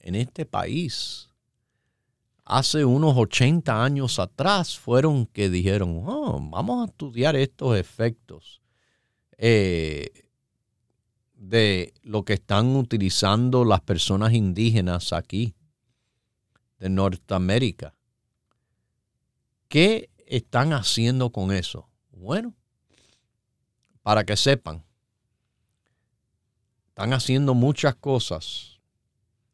en 0.00 0.16
este 0.16 0.44
país, 0.44 1.28
hace 2.44 2.84
unos 2.84 3.16
80 3.16 3.84
años 3.84 4.18
atrás 4.18 4.76
fueron 4.76 5.26
que 5.26 5.48
dijeron, 5.48 6.02
oh, 6.04 6.40
vamos 6.50 6.82
a 6.82 6.90
estudiar 6.90 7.36
estos 7.36 7.78
efectos 7.78 8.60
eh, 9.38 10.10
de 11.34 11.94
lo 12.02 12.24
que 12.24 12.32
están 12.32 12.74
utilizando 12.74 13.64
las 13.64 13.82
personas 13.82 14.32
indígenas 14.32 15.12
aquí 15.12 15.54
de 16.80 16.88
Norteamérica. 16.88 17.94
¿Qué 19.72 20.10
están 20.26 20.74
haciendo 20.74 21.32
con 21.32 21.50
eso? 21.50 21.88
Bueno, 22.10 22.54
para 24.02 24.22
que 24.22 24.36
sepan, 24.36 24.84
están 26.88 27.14
haciendo 27.14 27.54
muchas 27.54 27.94
cosas. 27.94 28.82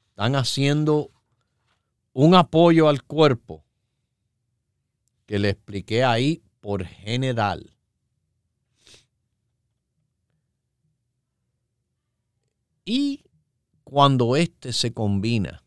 Están 0.08 0.34
haciendo 0.34 1.12
un 2.14 2.34
apoyo 2.34 2.88
al 2.88 3.04
cuerpo 3.04 3.64
que 5.24 5.38
le 5.38 5.50
expliqué 5.50 6.02
ahí 6.02 6.42
por 6.60 6.84
general. 6.84 7.76
Y 12.84 13.22
cuando 13.84 14.34
este 14.34 14.72
se 14.72 14.92
combina 14.92 15.62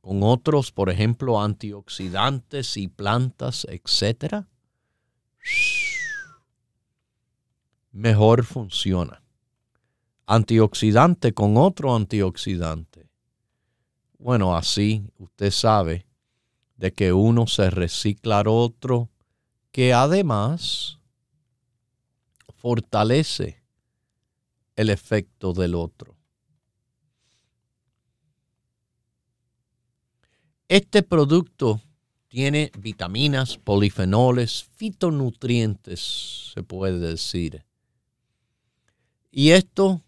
con 0.00 0.22
otros, 0.22 0.72
por 0.72 0.90
ejemplo, 0.90 1.40
antioxidantes 1.40 2.76
y 2.76 2.88
plantas, 2.88 3.66
etcétera, 3.68 4.48
mejor 7.92 8.44
funciona. 8.44 9.22
Antioxidante 10.26 11.34
con 11.34 11.56
otro 11.56 11.94
antioxidante. 11.94 13.10
Bueno, 14.18 14.56
así 14.56 15.02
usted 15.18 15.50
sabe 15.50 16.06
de 16.76 16.92
que 16.92 17.12
uno 17.12 17.46
se 17.46 17.68
recicla 17.70 18.40
al 18.40 18.48
otro, 18.48 19.10
que 19.72 19.92
además 19.92 20.98
fortalece 22.56 23.62
el 24.76 24.90
efecto 24.90 25.52
del 25.52 25.74
otro. 25.74 26.19
Este 30.70 31.02
producto 31.02 31.82
tiene 32.28 32.70
vitaminas, 32.78 33.58
polifenoles, 33.58 34.68
fitonutrientes, 34.76 36.52
se 36.54 36.62
puede 36.62 37.00
decir. 37.00 37.64
Y 39.32 39.50
esto, 39.50 40.00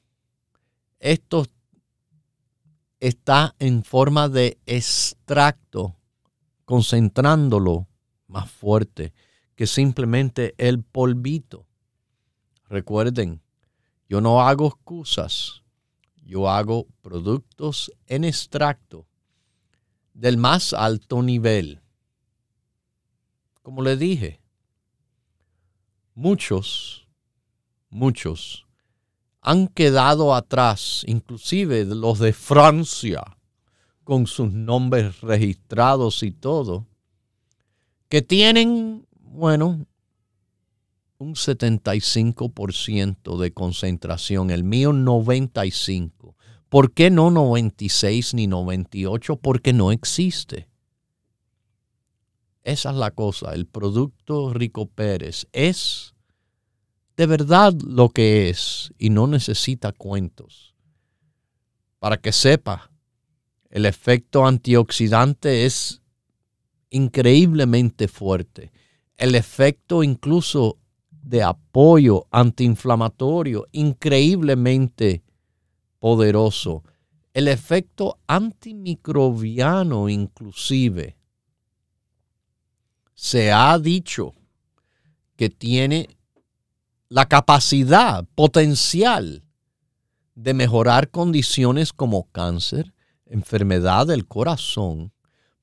esto 1.01 1.49
está 3.01 3.57
en 3.59 3.83
forma 3.83 4.29
de 4.29 4.57
extracto, 4.65 5.97
concentrándolo 6.65 7.89
más 8.29 8.49
fuerte 8.49 9.13
que 9.57 9.67
simplemente 9.67 10.55
el 10.59 10.85
polvito. 10.85 11.67
Recuerden, 12.69 13.43
yo 14.09 14.21
no 14.21 14.41
hago 14.41 14.69
excusas, 14.69 15.65
yo 16.23 16.49
hago 16.49 16.87
productos 17.01 17.91
en 18.07 18.23
extracto 18.23 19.09
del 20.15 20.37
más 20.37 20.73
alto 20.73 21.23
nivel. 21.23 21.81
Como 23.63 23.83
le 23.83 23.97
dije, 23.97 24.41
muchos, 26.15 27.09
muchos 27.91 28.67
han 29.41 29.69
quedado 29.69 30.35
atrás, 30.35 31.05
inclusive 31.07 31.85
los 31.85 32.19
de 32.21 32.33
Francia, 32.33 33.23
con 34.05 34.27
sus 34.27 34.53
nombres 34.53 35.21
registrados 35.21 36.23
y 36.23 36.31
todo, 36.31 36.87
que 38.09 38.23
tienen, 38.23 39.07
bueno, 39.21 39.87
un 41.19 41.35
75% 41.35 43.39
de 43.39 43.53
concentración, 43.53 44.51
el 44.51 44.65
mío 44.65 44.93
95%. 44.93 46.35
¿Por 46.73 46.95
qué 46.95 47.11
no 47.11 47.31
96 47.31 48.33
ni 48.33 48.47
98? 48.47 49.37
Porque 49.37 49.75
no 49.75 49.93
existe. 49.93 50.71
Esa 52.65 52.93
es 52.93 52.97
la 52.97 53.11
cosa. 53.11 53.53
El 53.53 53.67
producto 53.67 54.55
Rico 54.55 54.87
Pérez 54.87 55.47
es 55.53 56.15
de 57.19 57.27
verdad 57.27 57.75
lo 57.75 58.09
que 58.09 58.49
es 58.49 58.91
y 58.97 59.11
no 59.11 59.27
necesita 59.27 59.93
cuentos. 59.93 60.75
Para 61.99 62.17
que 62.17 62.33
sepa, 62.33 62.91
el 63.69 63.85
efecto 63.85 64.47
antioxidante 64.47 65.67
es 65.67 66.01
increíblemente 66.89 68.09
fuerte. 68.09 68.73
El 69.19 69.35
efecto 69.35 70.03
incluso 70.03 70.79
de 71.11 71.43
apoyo 71.43 72.29
antiinflamatorio, 72.31 73.67
increíblemente 73.73 75.23
poderoso. 76.03 76.83
El 77.33 77.47
efecto 77.47 78.19
antimicrobiano 78.27 80.09
inclusive. 80.09 81.17
Se 83.15 83.53
ha 83.53 83.79
dicho 83.79 84.35
que 85.37 85.49
tiene 85.49 86.09
la 87.09 87.27
capacidad 87.27 88.27
potencial 88.35 89.45
de 90.35 90.55
mejorar 90.55 91.09
condiciones 91.09 91.93
como 91.93 92.25
cáncer, 92.33 92.93
enfermedad 93.27 94.09
del 94.09 94.27
corazón, 94.27 95.13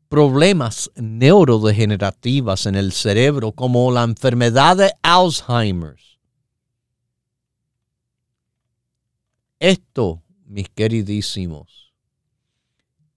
problemas 0.07 0.89
neurodegenerativas 0.95 2.65
en 2.65 2.75
el 2.75 2.93
cerebro 2.93 3.51
como 3.51 3.91
la 3.91 4.03
enfermedad 4.03 4.77
de 4.77 4.93
Alzheimer. 5.01 5.97
Esto, 9.59 10.23
mis 10.49 10.67
queridísimos, 10.69 11.93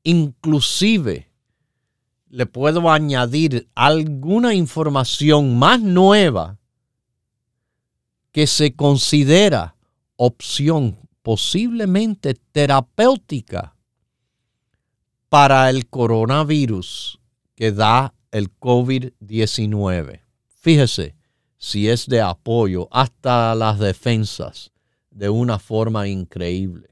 inclusive 0.05 1.33
le 2.29 2.47
puedo 2.47 2.91
añadir 2.91 3.69
alguna 3.75 4.55
información 4.55 5.59
más 5.59 5.81
nueva 5.81 6.59
que 8.33 8.47
se 8.47 8.75
considera 8.75 9.77
opción 10.17 10.99
posiblemente 11.23 12.35
terapéutica 12.53 13.77
para 15.29 15.71
el 15.71 15.89
coronavirus 15.89 17.19
que 17.55 17.73
da 17.73 18.15
el 18.31 18.55
COVID-19. 18.59 20.21
Fíjese 20.47 21.15
si 21.57 21.89
es 21.89 22.07
de 22.07 22.21
apoyo 22.21 22.89
hasta 22.91 23.55
las 23.55 23.79
defensas 23.79 24.73
de 25.11 25.29
una 25.29 25.59
forma 25.59 26.09
increíble. 26.09 26.92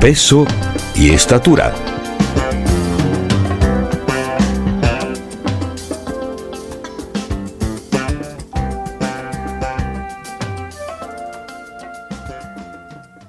peso 0.00 0.46
y 0.94 1.10
estatura. 1.10 1.74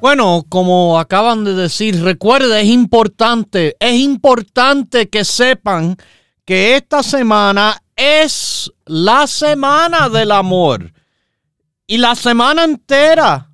Bueno, 0.04 0.44
como 0.50 1.00
acaban 1.00 1.46
de 1.46 1.54
decir, 1.54 2.04
recuerde, 2.04 2.62
es 2.62 2.68
importante, 2.68 3.78
es 3.80 3.94
importante 3.94 5.10
que 5.10 5.24
sepan 5.24 5.96
que 6.44 6.76
esta 6.76 7.02
semana 7.02 7.82
es 7.96 8.70
la 8.86 9.28
semana 9.28 10.10
del 10.10 10.32
amor. 10.32 10.92
Y 11.88 12.00
la 12.00 12.16
semana 12.16 12.66
entera 12.66 13.50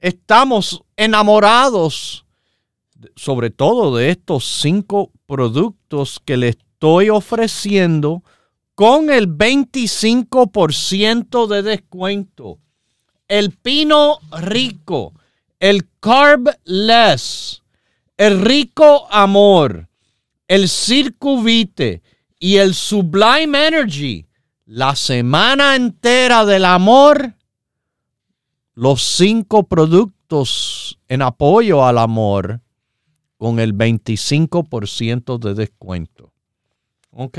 estamos 0.00 0.82
enamorados, 0.98 2.26
sobre 3.14 3.50
todo 3.50 3.96
de 3.96 4.10
estos 4.10 4.44
cinco 4.44 5.12
productos 5.26 6.20
que 6.24 6.36
le 6.36 6.48
estoy 6.48 7.08
ofreciendo 7.08 8.24
con 8.74 9.08
el 9.08 9.28
25% 9.28 11.46
de 11.46 11.62
descuento. 11.62 12.58
El 13.28 13.52
pino 13.52 14.18
rico, 14.40 15.14
el 15.60 15.88
carb 16.00 16.50
less, 16.64 17.62
el 18.16 18.40
rico 18.40 19.06
amor, 19.10 19.88
el 20.48 20.68
circuvite 20.68 22.02
y 22.40 22.56
el 22.56 22.74
sublime 22.74 23.68
energy. 23.68 24.26
La 24.66 24.96
semana 24.96 25.76
entera 25.76 26.44
del 26.44 26.64
amor, 26.64 27.34
los 28.74 29.00
cinco 29.02 29.62
productos 29.62 30.17
en 31.08 31.22
apoyo 31.22 31.84
al 31.84 31.98
amor 31.98 32.60
con 33.38 33.60
el 33.60 33.74
25% 33.74 35.38
de 35.38 35.54
descuento. 35.54 36.32
¿Ok? 37.12 37.38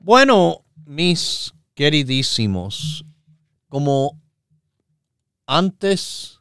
Bueno, 0.00 0.64
mis 0.84 1.54
queridísimos, 1.74 3.04
como 3.68 4.20
antes 5.46 6.40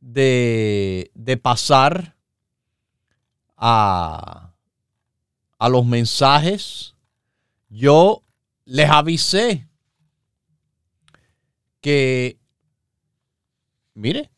de, 0.00 1.10
de 1.14 1.36
pasar 1.36 2.16
a, 3.56 4.52
a 5.58 5.68
los 5.68 5.86
mensajes, 5.86 6.94
yo 7.68 8.22
les 8.64 8.88
avisé 8.90 9.68
que 11.80 12.37
mire, 13.98 14.30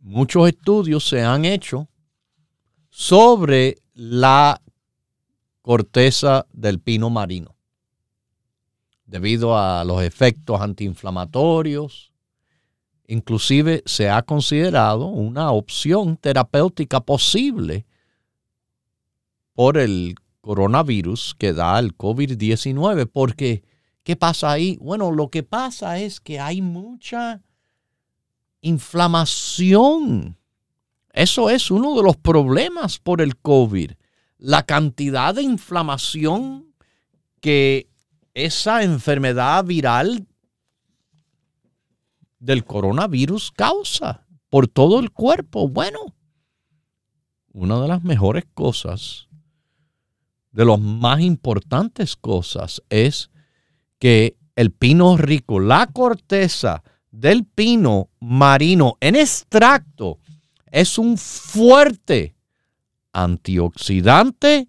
muchos 0.00 0.48
estudios 0.48 1.06
se 1.06 1.22
han 1.22 1.44
hecho 1.44 1.88
sobre 2.88 3.76
la 3.94 4.62
corteza 5.60 6.46
del 6.52 6.80
pino 6.80 7.10
marino, 7.10 7.56
debido 9.04 9.58
a 9.58 9.84
los 9.84 10.02
efectos 10.02 10.60
antiinflamatorios. 10.60 12.12
Inclusive 13.06 13.82
se 13.86 14.08
ha 14.08 14.22
considerado 14.22 15.06
una 15.06 15.50
opción 15.50 16.16
terapéutica 16.16 17.00
posible 17.00 17.86
por 19.54 19.78
el 19.78 20.14
coronavirus 20.40 21.34
que 21.38 21.52
da 21.52 21.78
el 21.78 21.96
COVID-19, 21.96 23.10
porque 23.12 23.64
¿qué 24.04 24.14
pasa 24.14 24.52
ahí? 24.52 24.78
Bueno, 24.80 25.10
lo 25.10 25.28
que 25.28 25.42
pasa 25.42 25.98
es 25.98 26.20
que 26.20 26.38
hay 26.38 26.62
mucha 26.62 27.42
inflamación. 28.68 30.36
Eso 31.12 31.50
es 31.50 31.70
uno 31.70 31.96
de 31.96 32.02
los 32.02 32.16
problemas 32.16 32.98
por 32.98 33.20
el 33.20 33.36
COVID. 33.36 33.92
La 34.38 34.62
cantidad 34.64 35.34
de 35.34 35.42
inflamación 35.42 36.72
que 37.40 37.90
esa 38.34 38.82
enfermedad 38.82 39.64
viral 39.64 40.28
del 42.38 42.64
coronavirus 42.64 43.50
causa 43.52 44.26
por 44.48 44.68
todo 44.68 45.00
el 45.00 45.10
cuerpo. 45.10 45.68
Bueno, 45.68 45.98
una 47.52 47.80
de 47.80 47.88
las 47.88 48.04
mejores 48.04 48.44
cosas, 48.54 49.28
de 50.52 50.64
las 50.64 50.78
más 50.78 51.20
importantes 51.20 52.16
cosas, 52.16 52.82
es 52.88 53.30
que 53.98 54.36
el 54.54 54.70
pino 54.70 55.16
rico, 55.16 55.60
la 55.60 55.86
corteza, 55.86 56.82
del 57.10 57.44
pino 57.44 58.10
marino 58.20 58.96
en 59.00 59.16
extracto 59.16 60.18
es 60.70 60.98
un 60.98 61.16
fuerte 61.16 62.34
antioxidante 63.12 64.68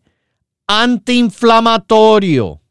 antiinflamatorio. 0.67 2.61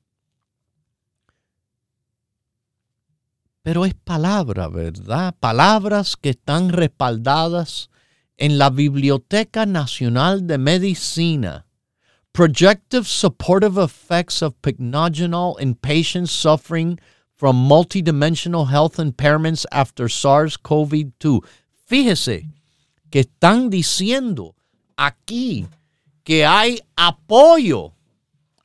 Pero 3.63 3.85
es 3.85 3.95
palabra, 3.95 4.69
¿verdad? 4.69 5.35
Palabras 5.39 6.17
que 6.17 6.31
están 6.31 6.71
respaldadas 6.71 7.91
en 8.39 8.57
la 8.57 8.71
Biblioteca 8.71 9.67
Nacional 9.67 10.47
de 10.47 10.59
Medicina. 10.59 11.67
Projective 12.33 13.05
supportive 13.05 13.83
effects 13.83 14.43
of 14.43 14.55
pycnogenol 14.62 15.61
in 15.61 15.75
patients 15.75 16.31
suffering 16.31 16.99
from 17.39 17.57
multidimensional 17.57 18.68
health 18.68 18.99
impairments 18.99 19.64
after 19.70 20.09
SARS-CoV-2. 20.09 21.45
Fíjese 21.86 22.49
que 23.11 23.20
están 23.20 23.70
diciendo 23.70 24.57
aquí 24.97 25.66
que 26.24 26.45
hay 26.45 26.80
apoyo 26.97 27.95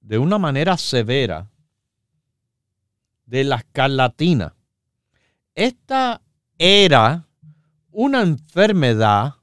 de 0.00 0.18
una 0.18 0.38
manera 0.38 0.76
severa 0.76 1.50
de 3.26 3.44
la 3.44 3.56
escarlatina. 3.56 4.54
Esta 5.54 6.22
era 6.58 7.28
una 7.90 8.22
enfermedad 8.22 9.34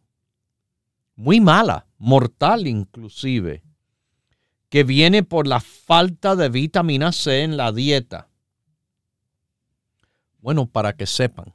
muy 1.16 1.40
mala, 1.40 1.86
mortal 1.98 2.68
inclusive, 2.68 3.64
que 4.70 4.84
viene 4.84 5.24
por 5.24 5.48
la 5.48 5.60
falta 5.60 6.36
de 6.36 6.50
vitamina 6.50 7.12
C 7.12 7.44
en 7.44 7.56
la 7.56 7.72
dieta. 7.72 8.30
Bueno, 10.40 10.66
para 10.66 10.94
que 10.94 11.06
sepan, 11.06 11.54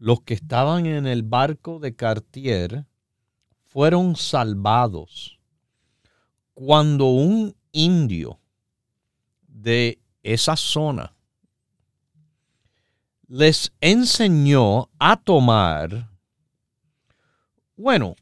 los 0.00 0.22
que 0.22 0.32
estaban 0.32 0.86
en 0.86 1.06
el 1.06 1.22
barco 1.22 1.78
de 1.78 1.94
Cartier 1.94 2.86
fueron 3.66 4.16
salvados 4.16 5.38
cuando 6.54 7.04
un 7.10 7.54
indio 7.70 8.40
de 9.46 10.00
esa 10.22 10.56
zona 10.56 11.14
les 13.28 13.72
enseñó 13.82 14.88
a 14.98 15.16
tomar, 15.16 16.10
bueno, 17.76 18.16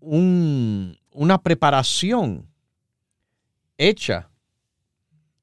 un, 0.00 0.98
una 1.12 1.38
preparación 1.40 2.50
hecha 3.76 4.28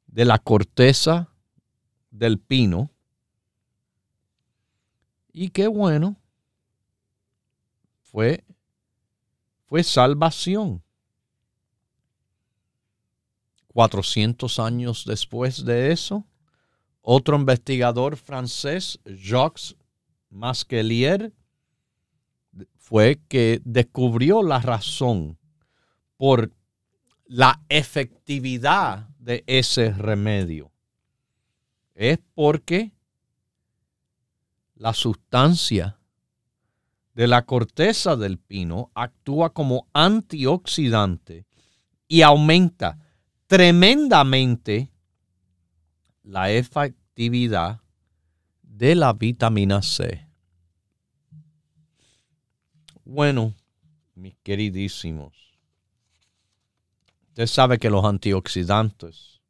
de 0.05 0.26
la 0.26 0.38
corteza 0.38 1.30
del 2.11 2.39
pino. 2.39 2.91
Y 5.38 5.49
qué 5.49 5.67
bueno, 5.67 6.15
fue, 8.03 8.45
fue 9.65 9.83
salvación. 9.83 10.81
400 13.67 14.59
años 14.59 15.03
después 15.05 15.65
de 15.65 15.91
eso, 15.91 16.25
otro 17.01 17.36
investigador 17.36 18.15
francés, 18.15 18.97
Jacques 19.03 19.75
Masquelier, 20.29 21.33
fue 22.77 23.19
que 23.27 23.59
descubrió 23.65 24.41
la 24.41 24.61
razón 24.61 25.38
por 26.15 26.49
la 27.25 27.61
efectividad 27.67 29.09
de 29.19 29.43
ese 29.47 29.91
remedio. 29.91 30.71
Es 31.93 32.19
porque 32.33 32.94
la 34.76 34.93
sustancia 34.93 35.97
de 37.13 37.28
la 37.28 37.45
corteza 37.45 38.15
del 38.15 38.38
pino 38.38 38.91
actúa 38.93 39.53
como 39.53 39.88
antioxidante 39.93 41.45
y 42.07 42.21
aumenta 42.21 42.99
tremendamente 43.47 44.91
la 46.23 46.51
efectividad 46.51 47.80
de 48.61 48.95
la 48.95 49.13
vitamina 49.13 49.82
C. 49.82 50.28
Bueno, 53.05 53.53
mis 54.15 54.36
queridísimos, 54.43 55.34
usted 57.30 57.47
sabe 57.47 57.78
que 57.78 57.89
los 57.89 58.03
antioxidantes 58.03 59.41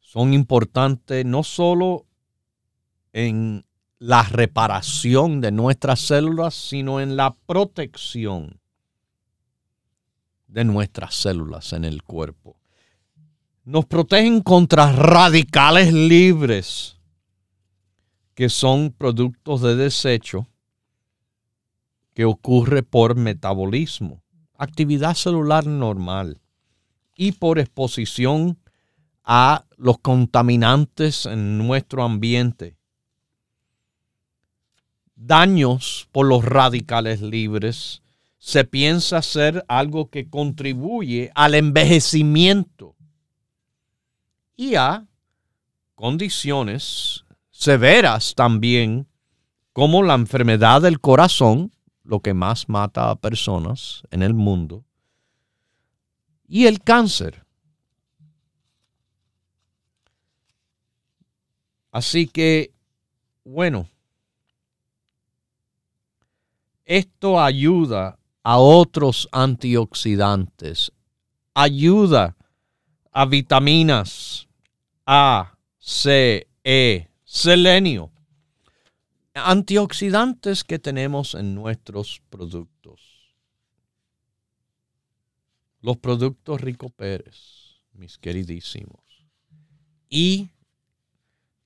son 0.00 0.32
importantes 0.32 1.24
no 1.24 1.42
solo 1.44 2.06
en 3.12 3.67
la 3.98 4.22
reparación 4.22 5.40
de 5.40 5.50
nuestras 5.50 6.00
células, 6.00 6.54
sino 6.54 7.00
en 7.00 7.16
la 7.16 7.34
protección 7.46 8.60
de 10.46 10.64
nuestras 10.64 11.14
células 11.14 11.72
en 11.72 11.84
el 11.84 12.02
cuerpo. 12.02 12.56
Nos 13.64 13.84
protegen 13.84 14.40
contra 14.40 14.92
radicales 14.92 15.92
libres, 15.92 16.96
que 18.34 18.48
son 18.48 18.94
productos 18.96 19.60
de 19.62 19.76
desecho 19.76 20.46
que 22.14 22.24
ocurre 22.24 22.82
por 22.82 23.14
metabolismo, 23.14 24.22
actividad 24.54 25.14
celular 25.14 25.66
normal 25.66 26.40
y 27.14 27.32
por 27.32 27.58
exposición 27.58 28.58
a 29.22 29.66
los 29.76 29.98
contaminantes 29.98 31.26
en 31.26 31.58
nuestro 31.58 32.02
ambiente. 32.02 32.77
Daños 35.20 36.08
por 36.12 36.26
los 36.26 36.44
radicales 36.44 37.20
libres 37.20 38.02
se 38.38 38.62
piensa 38.62 39.20
ser 39.20 39.64
algo 39.66 40.10
que 40.10 40.30
contribuye 40.30 41.32
al 41.34 41.56
envejecimiento 41.56 42.94
y 44.54 44.76
a 44.76 45.08
condiciones 45.96 47.24
severas 47.50 48.36
también 48.36 49.08
como 49.72 50.04
la 50.04 50.14
enfermedad 50.14 50.82
del 50.82 51.00
corazón, 51.00 51.72
lo 52.04 52.20
que 52.20 52.32
más 52.32 52.68
mata 52.68 53.10
a 53.10 53.16
personas 53.16 54.04
en 54.12 54.22
el 54.22 54.34
mundo, 54.34 54.84
y 56.46 56.66
el 56.66 56.80
cáncer. 56.80 57.44
Así 61.90 62.28
que, 62.28 62.72
bueno, 63.42 63.88
esto 66.88 67.38
ayuda 67.38 68.18
a 68.42 68.58
otros 68.58 69.28
antioxidantes, 69.30 70.90
ayuda 71.52 72.34
a 73.12 73.26
vitaminas 73.26 74.48
A, 75.04 75.58
C, 75.78 76.48
E, 76.64 77.08
selenio, 77.24 78.10
antioxidantes 79.34 80.64
que 80.64 80.78
tenemos 80.78 81.34
en 81.34 81.54
nuestros 81.54 82.22
productos. 82.30 83.02
Los 85.82 85.98
productos 85.98 86.60
Rico 86.60 86.88
Pérez, 86.88 87.80
mis 87.92 88.16
queridísimos. 88.16 89.26
Y 90.08 90.48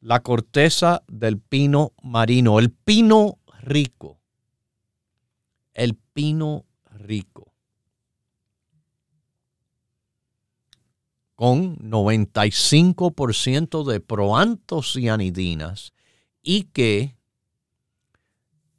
la 0.00 0.20
corteza 0.20 1.04
del 1.06 1.38
pino 1.38 1.92
marino, 2.02 2.58
el 2.58 2.72
pino 2.72 3.38
rico. 3.60 4.21
El 5.74 5.96
pino 5.96 6.64
rico. 6.90 7.52
con 11.42 11.76
95% 11.78 13.82
de 13.82 13.98
proantocianidinas 13.98 15.92
y 16.40 16.66
que, 16.66 17.16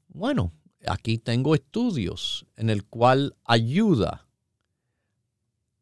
bueno, 0.07 0.53
aquí 0.87 1.17
tengo 1.17 1.55
estudios 1.55 2.45
en 2.55 2.69
el 2.69 2.85
cual 2.85 3.35
ayuda 3.43 4.29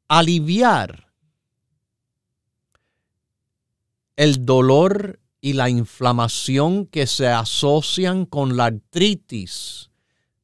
a 0.08 0.18
aliviar 0.18 1.14
el 4.16 4.44
dolor 4.44 5.20
y 5.40 5.54
la 5.54 5.70
inflamación 5.70 6.88
que 6.88 7.06
se 7.06 7.28
asocian 7.28 8.26
con 8.26 8.58
la 8.58 8.66
artritis 8.66 9.91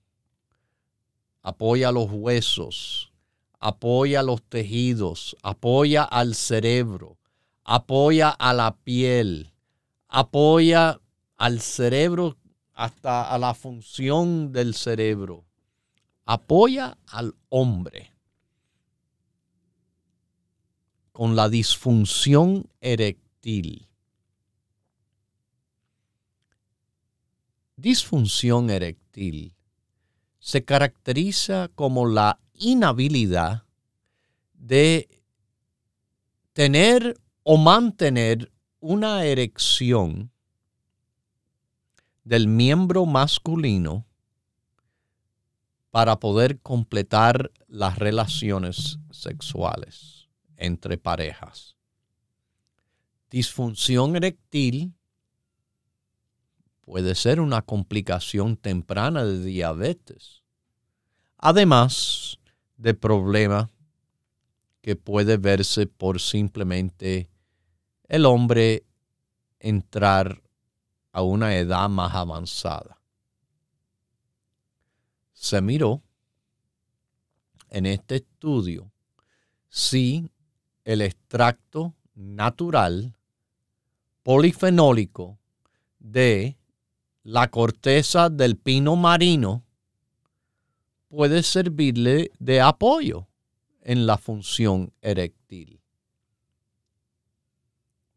apoya 1.42 1.92
los 1.92 2.10
huesos, 2.10 3.12
apoya 3.58 4.22
los 4.22 4.42
tejidos, 4.42 5.36
apoya 5.42 6.04
al 6.04 6.34
cerebro, 6.34 7.18
apoya 7.64 8.30
a 8.30 8.54
la 8.54 8.78
piel, 8.78 9.52
apoya 10.08 10.98
al 11.36 11.60
cerebro 11.60 12.38
hasta 12.72 13.30
a 13.30 13.36
la 13.36 13.52
función 13.52 14.52
del 14.52 14.72
cerebro, 14.72 15.44
apoya 16.24 16.96
al 17.08 17.34
hombre 17.50 18.10
con 21.12 21.36
la 21.36 21.50
disfunción 21.50 22.70
eréctil. 22.80 23.89
Disfunción 27.80 28.68
eréctil 28.68 29.56
se 30.38 30.66
caracteriza 30.66 31.70
como 31.74 32.06
la 32.06 32.38
inhabilidad 32.52 33.64
de 34.52 35.08
tener 36.52 37.18
o 37.42 37.56
mantener 37.56 38.52
una 38.80 39.24
erección 39.24 40.30
del 42.22 42.48
miembro 42.48 43.06
masculino 43.06 44.04
para 45.90 46.20
poder 46.20 46.60
completar 46.60 47.50
las 47.66 47.98
relaciones 47.98 48.98
sexuales 49.10 50.28
entre 50.58 50.98
parejas. 50.98 51.76
Disfunción 53.30 54.16
eréctil 54.16 54.92
puede 56.90 57.14
ser 57.14 57.38
una 57.38 57.62
complicación 57.62 58.56
temprana 58.56 59.24
de 59.24 59.44
diabetes, 59.44 60.42
además 61.38 62.40
de 62.78 62.94
problema 62.94 63.70
que 64.80 64.96
puede 64.96 65.36
verse 65.36 65.86
por 65.86 66.20
simplemente 66.20 67.30
el 68.08 68.26
hombre 68.26 68.82
entrar 69.60 70.42
a 71.12 71.22
una 71.22 71.54
edad 71.54 71.88
más 71.88 72.12
avanzada. 72.12 73.00
Se 75.32 75.60
miró 75.60 76.02
en 77.68 77.86
este 77.86 78.16
estudio 78.16 78.90
si 79.68 80.28
el 80.82 81.02
extracto 81.02 81.94
natural 82.16 83.14
polifenólico 84.24 85.38
de 86.00 86.56
la 87.30 87.48
corteza 87.48 88.28
del 88.28 88.56
pino 88.56 88.96
marino 88.96 89.64
puede 91.06 91.44
servirle 91.44 92.32
de 92.40 92.60
apoyo 92.60 93.28
en 93.82 94.04
la 94.04 94.18
función 94.18 94.92
eréctil. 95.00 95.80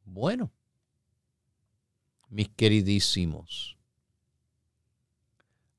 Bueno, 0.03 0.51
mis 2.29 2.49
queridísimos, 2.49 3.77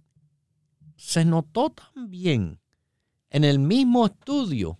se 0.95 1.25
notó 1.25 1.71
también 1.71 2.59
en 3.29 3.43
el 3.43 3.59
mismo 3.59 4.05
estudio, 4.05 4.79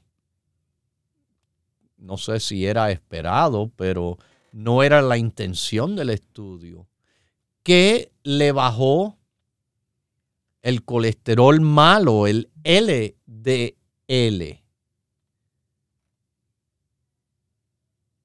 no 1.98 2.16
sé 2.18 2.40
si 2.40 2.66
era 2.66 2.92
esperado, 2.92 3.70
pero 3.76 4.18
no 4.52 4.84
era 4.84 5.02
la 5.02 5.18
intención 5.18 5.96
del 5.96 6.10
estudio, 6.10 6.88
que 7.64 8.12
le 8.24 8.52
bajó 8.52 9.18
el 10.62 10.84
colesterol 10.84 11.62
malo, 11.62 12.28
el 12.28 12.52
LDL. 12.64 14.61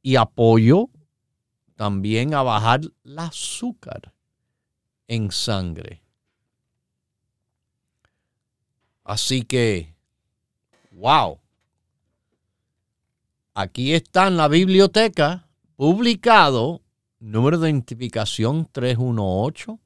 Y 0.06 0.14
apoyo 0.14 0.88
también 1.74 2.32
a 2.32 2.44
bajar 2.44 2.80
el 3.02 3.18
azúcar 3.18 4.14
en 5.08 5.32
sangre. 5.32 6.00
Así 9.02 9.42
que, 9.42 9.96
wow. 10.92 11.40
Aquí 13.52 13.94
está 13.94 14.28
en 14.28 14.36
la 14.36 14.46
biblioteca 14.46 15.48
publicado 15.74 16.82
número 17.18 17.58
de 17.58 17.70
identificación 17.70 18.68
318 18.70 19.80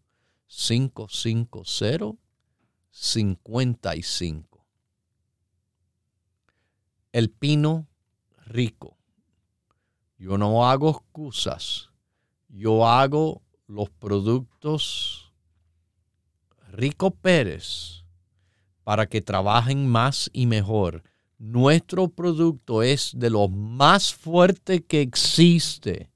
550 0.48 2.18
55. 2.90 4.66
El 7.10 7.30
pino 7.30 7.88
rico. 8.44 8.99
Yo 10.20 10.36
no 10.36 10.68
hago 10.68 10.90
excusas. 10.90 11.88
Yo 12.50 12.86
hago 12.86 13.40
los 13.66 13.88
productos 13.88 15.32
Rico 16.68 17.10
Pérez 17.10 18.04
para 18.84 19.06
que 19.06 19.22
trabajen 19.22 19.86
más 19.86 20.28
y 20.34 20.44
mejor. 20.44 21.02
Nuestro 21.38 22.08
producto 22.08 22.82
es 22.82 23.12
de 23.16 23.30
lo 23.30 23.48
más 23.48 24.12
fuerte 24.12 24.84
que 24.84 25.00
existe 25.00 26.10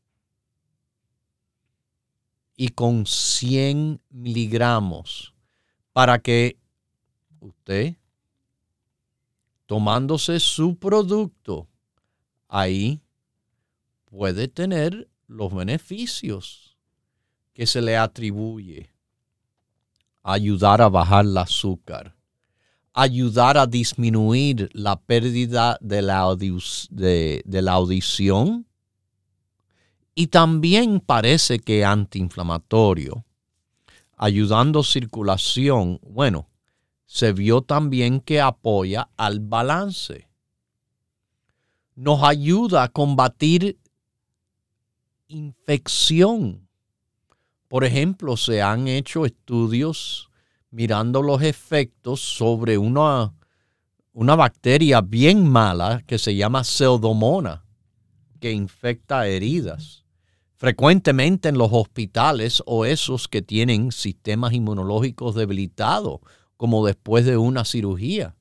y 2.56 2.68
con 2.68 3.06
100 3.06 4.02
miligramos 4.10 5.32
para 5.94 6.18
que 6.18 6.58
usted 7.40 7.96
tomándose 9.64 10.38
su 10.40 10.76
producto, 10.76 11.68
ahí 12.48 13.00
puede 14.14 14.46
tener 14.46 15.08
los 15.26 15.52
beneficios 15.52 16.76
que 17.52 17.66
se 17.66 17.82
le 17.82 17.96
atribuye. 17.96 18.94
Ayudar 20.22 20.80
a 20.80 20.88
bajar 20.88 21.24
el 21.24 21.36
azúcar, 21.36 22.14
ayudar 22.92 23.58
a 23.58 23.66
disminuir 23.66 24.70
la 24.72 24.94
pérdida 25.00 25.76
de 25.80 26.00
la, 26.00 26.34
de, 26.36 27.42
la 27.44 27.72
audición 27.72 28.66
y 30.14 30.28
también 30.28 31.00
parece 31.00 31.58
que 31.58 31.84
antiinflamatorio, 31.84 33.24
ayudando 34.16 34.84
circulación. 34.84 35.98
Bueno, 36.02 36.48
se 37.04 37.32
vio 37.32 37.62
también 37.62 38.20
que 38.20 38.40
apoya 38.40 39.10
al 39.16 39.40
balance. 39.40 40.28
Nos 41.96 42.22
ayuda 42.22 42.84
a 42.84 42.88
combatir 42.88 43.78
infección 45.28 46.68
Por 47.68 47.84
ejemplo, 47.84 48.36
se 48.36 48.62
han 48.62 48.86
hecho 48.88 49.26
estudios 49.26 50.30
mirando 50.70 51.22
los 51.22 51.42
efectos 51.42 52.20
sobre 52.20 52.78
una, 52.78 53.34
una 54.12 54.36
bacteria 54.36 55.00
bien 55.00 55.48
mala 55.48 56.02
que 56.06 56.18
se 56.18 56.36
llama 56.36 56.62
pseudomonas, 56.62 57.62
que 58.40 58.52
infecta 58.52 59.26
heridas. 59.26 60.04
Frecuentemente 60.56 61.48
en 61.48 61.58
los 61.58 61.70
hospitales 61.72 62.62
o 62.66 62.84
esos 62.84 63.26
que 63.28 63.42
tienen 63.42 63.92
sistemas 63.92 64.52
inmunológicos 64.52 65.34
debilitados, 65.34 66.20
como 66.56 66.86
después 66.86 67.24
de 67.24 67.36
una 67.36 67.64
cirugía. 67.64 68.36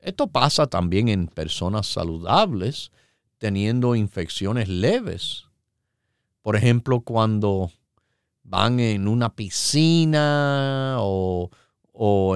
Esto 0.00 0.26
pasa 0.26 0.66
también 0.66 1.08
en 1.08 1.28
personas 1.28 1.86
saludables 1.86 2.90
teniendo 3.38 3.94
infecciones 3.94 4.68
leves. 4.68 5.46
Por 6.42 6.56
ejemplo, 6.56 7.00
cuando 7.00 7.70
van 8.42 8.80
en 8.80 9.08
una 9.08 9.34
piscina 9.34 10.96
o, 10.98 11.50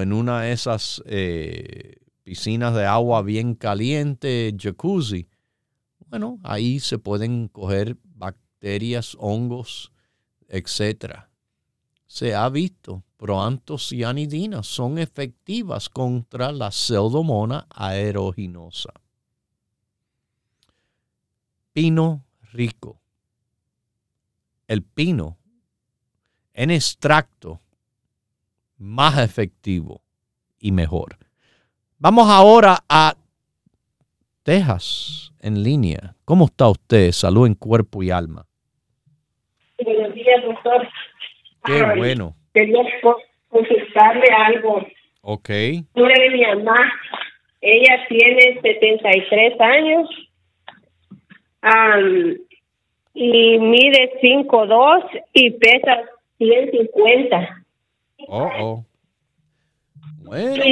en 0.01 0.13
una 0.13 0.41
de 0.41 0.51
esas 0.51 1.01
eh, 1.05 1.95
piscinas 2.23 2.73
de 2.75 2.85
agua 2.85 3.21
bien 3.21 3.55
caliente, 3.55 4.53
jacuzzi, 4.57 5.27
bueno, 6.07 6.39
ahí 6.43 6.79
se 6.79 6.99
pueden 6.99 7.47
coger 7.47 7.97
bacterias, 8.03 9.15
hongos, 9.19 9.91
etc. 10.47 11.25
Se 12.05 12.35
ha 12.35 12.47
visto, 12.49 13.03
proantocianidinas 13.17 14.67
son 14.67 14.99
efectivas 14.99 15.89
contra 15.89 16.51
la 16.51 16.69
pseudomona 16.69 17.65
aeruginosa. 17.69 18.93
Pino 21.73 22.23
rico. 22.51 22.99
El 24.67 24.83
pino 24.83 25.37
en 26.53 26.69
extracto 26.69 27.61
más 28.77 29.17
efectivo 29.17 30.01
y 30.59 30.71
mejor. 30.71 31.17
Vamos 31.97 32.29
ahora 32.29 32.77
a 32.87 33.15
Texas 34.43 35.33
en 35.41 35.63
línea. 35.63 36.15
¿Cómo 36.25 36.45
está 36.45 36.69
usted? 36.69 37.11
Salud 37.11 37.47
en 37.47 37.55
cuerpo 37.55 38.03
y 38.03 38.11
alma. 38.11 38.45
Buenos 39.83 40.13
días, 40.13 40.43
doctor. 40.43 40.87
Qué 41.65 41.83
bueno. 41.97 42.35
Quería 42.53 42.83
consultarle 43.49 44.27
algo. 44.31 44.85
Ok. 45.21 45.49
Sobre 45.95 46.29
mi 46.29 46.41
mamá. 46.45 46.91
Ella 47.61 48.05
tiene 48.09 48.59
73 48.61 49.59
años 49.59 50.09
y 53.13 53.57
mide 53.59 54.19
5'2 54.21 55.23
y 55.33 55.51
pesa 55.51 56.01
150. 56.37 57.65
Oh, 58.27 58.49
oh. 58.59 58.85
Bueno, 60.23 60.63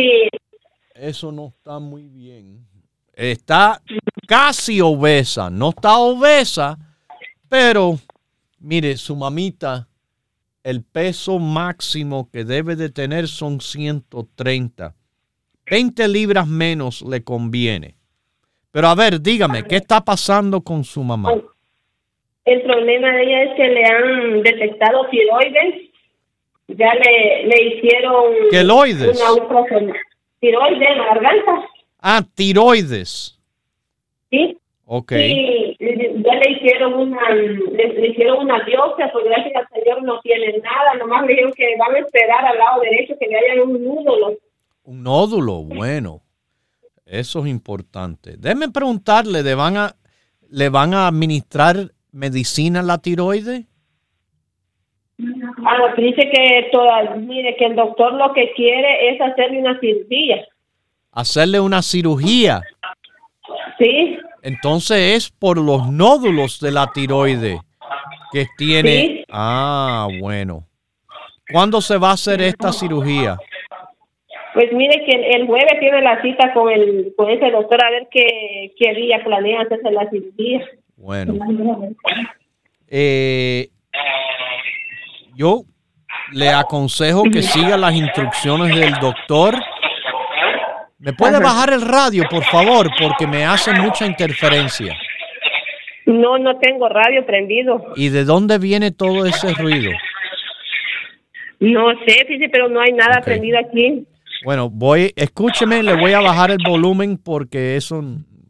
eso 0.96 1.32
no 1.32 1.48
está 1.48 1.80
muy 1.80 2.08
bien. 2.08 2.66
Está 3.14 3.82
casi 4.28 4.82
obesa, 4.82 5.50
no 5.50 5.70
está 5.70 5.98
obesa, 5.98 6.78
pero 7.50 8.00
mire, 8.60 8.98
su 8.98 9.16
mamita, 9.16 9.88
el 10.64 10.84
peso 10.84 11.38
máximo 11.38 12.30
que 12.32 12.46
debe 12.46 12.76
de 12.76 12.90
tener 12.90 13.28
son 13.28 13.62
130. 13.62 14.96
20 15.70 16.08
libras 16.08 16.48
menos 16.48 17.02
le 17.02 17.24
conviene. 17.24 18.01
Pero 18.72 18.88
a 18.88 18.96
ver, 18.96 19.22
dígame, 19.22 19.64
¿qué 19.64 19.76
está 19.78 20.02
pasando 20.02 20.62
con 20.62 20.84
su 20.84 21.04
mamá? 21.04 21.34
El 22.46 22.62
problema 22.64 23.12
de 23.12 23.24
ella 23.24 23.44
es 23.44 23.56
que 23.56 23.68
le 23.68 23.86
han 23.86 24.44
detectado 24.44 25.08
tiroides. 25.10 25.90
Ya 26.68 26.94
le, 26.94 27.48
le 27.48 27.64
hicieron. 27.64 28.34
¿Queloides? 28.50 29.22
Una 29.22 29.94
tiroides 30.40 30.90
en 30.90 30.98
la 30.98 31.06
garganta. 31.06 31.68
Ah, 32.00 32.22
tiroides. 32.34 33.38
Sí. 34.30 34.58
Ok. 34.86 35.14
Sí, 35.14 35.78
ya 35.80 36.36
le 36.36 36.52
hicieron 36.52 36.94
una, 36.94 37.30
le, 37.30 38.08
hicieron 38.10 38.40
una 38.40 38.64
biopsia, 38.64 39.10
pues 39.14 39.24
gracias 39.24 39.56
al 39.56 39.68
Señor 39.70 40.04
no 40.04 40.20
tiene 40.20 40.58
nada, 40.58 40.96
nomás 41.00 41.22
le 41.22 41.30
dijeron 41.30 41.54
que 41.54 41.78
van 41.78 41.96
a 41.96 42.00
esperar 42.00 42.46
al 42.46 42.58
lado 42.58 42.82
derecho 42.82 43.16
que 43.18 43.28
le 43.28 43.38
hayan 43.38 43.60
un 43.62 43.86
nódulo. 43.86 44.38
Un 44.84 45.04
nódulo, 45.04 45.62
bueno. 45.64 46.22
Eso 47.12 47.42
es 47.42 47.48
importante. 47.48 48.38
Déjeme 48.38 48.70
preguntarle, 48.70 49.44
¿le 49.44 49.54
van 49.54 49.76
a, 49.76 49.96
¿le 50.50 50.70
van 50.70 50.94
a 50.94 51.08
administrar 51.08 51.92
medicina 52.14 52.80
a 52.80 52.84
la 52.84 53.00
tiroides? 53.00 53.66
Ah, 55.20 55.94
dice 55.98 56.30
que 56.34 56.70
toda, 56.72 57.16
mire, 57.16 57.58
que 57.58 57.66
el 57.66 57.76
doctor 57.76 58.14
lo 58.14 58.32
que 58.32 58.54
quiere 58.54 59.10
es 59.10 59.20
hacerle 59.20 59.60
una 59.60 59.78
cirugía. 59.82 60.48
¿Hacerle 61.12 61.60
una 61.60 61.82
cirugía? 61.82 62.62
Sí. 63.78 64.18
Entonces 64.42 65.18
es 65.18 65.30
por 65.30 65.58
los 65.58 65.92
nódulos 65.92 66.62
de 66.62 66.72
la 66.72 66.94
tiroides 66.94 67.60
que 68.32 68.48
tiene. 68.58 68.92
Sí. 68.92 69.26
Ah, 69.30 70.08
bueno. 70.22 70.66
¿Cuándo 71.52 71.82
se 71.82 71.98
va 71.98 72.12
a 72.12 72.14
hacer 72.14 72.42
esta 72.42 72.72
cirugía? 72.72 73.38
Pues 74.54 74.72
mire 74.74 75.04
que 75.06 75.12
el 75.36 75.48
jueves 75.48 75.80
tiene 75.80 76.02
la 76.02 76.22
cita 76.22 76.54
con 76.54 76.70
el 76.72 77.14
con 77.16 77.30
ese 77.30 77.50
doctor 77.52 77.84
a 77.84 77.90
ver 77.90 78.08
qué, 78.12 78.74
qué 78.78 78.94
día 78.94 79.24
planea 79.24 79.62
hacerse 79.62 79.92
la 79.92 80.10
cirugía. 80.10 80.66
Bueno. 80.98 81.34
Eh, 82.90 83.70
yo 85.36 85.62
le 86.34 86.50
aconsejo 86.50 87.24
que 87.24 87.42
siga 87.42 87.78
las 87.78 87.94
instrucciones 87.94 88.76
del 88.76 88.94
doctor. 88.96 89.56
¿Me 91.00 91.14
puede 91.14 91.40
bajar 91.40 91.74
el 91.74 91.82
radio, 91.82 92.26
por 92.30 92.44
favor? 92.44 92.90
Porque 93.02 93.26
me 93.26 93.46
hace 93.46 93.74
mucha 93.74 94.06
interferencia. 94.06 94.96
No, 96.06 96.38
no 96.38 96.58
tengo 96.60 96.90
radio 96.90 97.26
prendido. 97.26 97.94
¿Y 97.96 98.10
de 98.10 98.26
dónde 98.26 98.60
viene 98.60 98.92
todo 98.92 99.26
ese 99.26 99.54
ruido? 99.54 99.92
No 101.60 101.92
sé, 102.06 102.26
fíjese, 102.26 102.50
pero 102.50 102.70
no 102.70 102.82
hay 102.82 102.92
nada 102.92 103.22
prendido 103.22 103.58
aquí. 103.60 104.06
Bueno, 104.44 104.70
voy, 104.70 105.14
escúcheme, 105.16 105.84
le 105.84 106.00
voy 106.00 106.14
a 106.14 106.20
bajar 106.20 106.52
el 106.52 106.58
volumen 106.66 107.18
porque 107.18 107.76
eso 107.76 108.04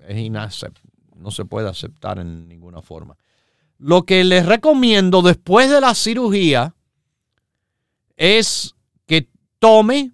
es 0.08 0.18
inaceptable, 0.18 0.90
no 1.18 1.32
se 1.32 1.44
puede 1.44 1.68
aceptar 1.68 2.20
en 2.20 2.48
ninguna 2.48 2.82
forma. 2.82 3.18
Lo 3.78 4.04
que 4.04 4.24
les 4.24 4.46
recomiendo 4.46 5.22
después 5.22 5.70
de 5.70 5.82
la 5.82 5.94
cirugía 5.94 6.76
es 8.16 8.76
que 9.06 9.28
tome 9.60 10.12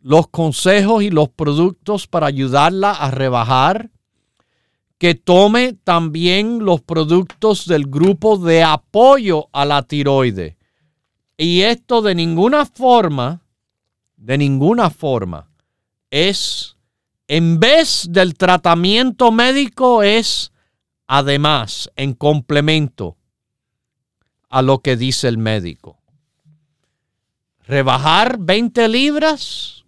los 0.00 0.28
consejos 0.28 1.02
y 1.02 1.10
los 1.10 1.28
productos 1.28 2.06
para 2.06 2.26
ayudarla 2.26 2.90
a 2.90 3.10
rebajar, 3.10 3.90
que 4.98 5.14
tome 5.14 5.74
también 5.84 6.64
los 6.64 6.80
productos 6.80 7.66
del 7.66 7.86
grupo 7.86 8.38
de 8.38 8.62
apoyo 8.62 9.48
a 9.52 9.64
la 9.64 9.82
tiroide. 9.82 10.56
Y 11.36 11.62
esto 11.62 12.02
de 12.02 12.14
ninguna 12.14 12.66
forma 12.66 13.42
de 14.20 14.36
ninguna 14.36 14.90
forma 14.90 15.48
es, 16.10 16.76
en 17.26 17.58
vez 17.58 18.06
del 18.10 18.34
tratamiento 18.34 19.32
médico, 19.32 20.02
es 20.02 20.52
además, 21.06 21.90
en 21.96 22.14
complemento 22.14 23.16
a 24.48 24.62
lo 24.62 24.80
que 24.80 24.96
dice 24.96 25.26
el 25.26 25.38
médico. 25.38 25.98
Rebajar 27.66 28.38
20 28.38 28.88
libras, 28.88 29.84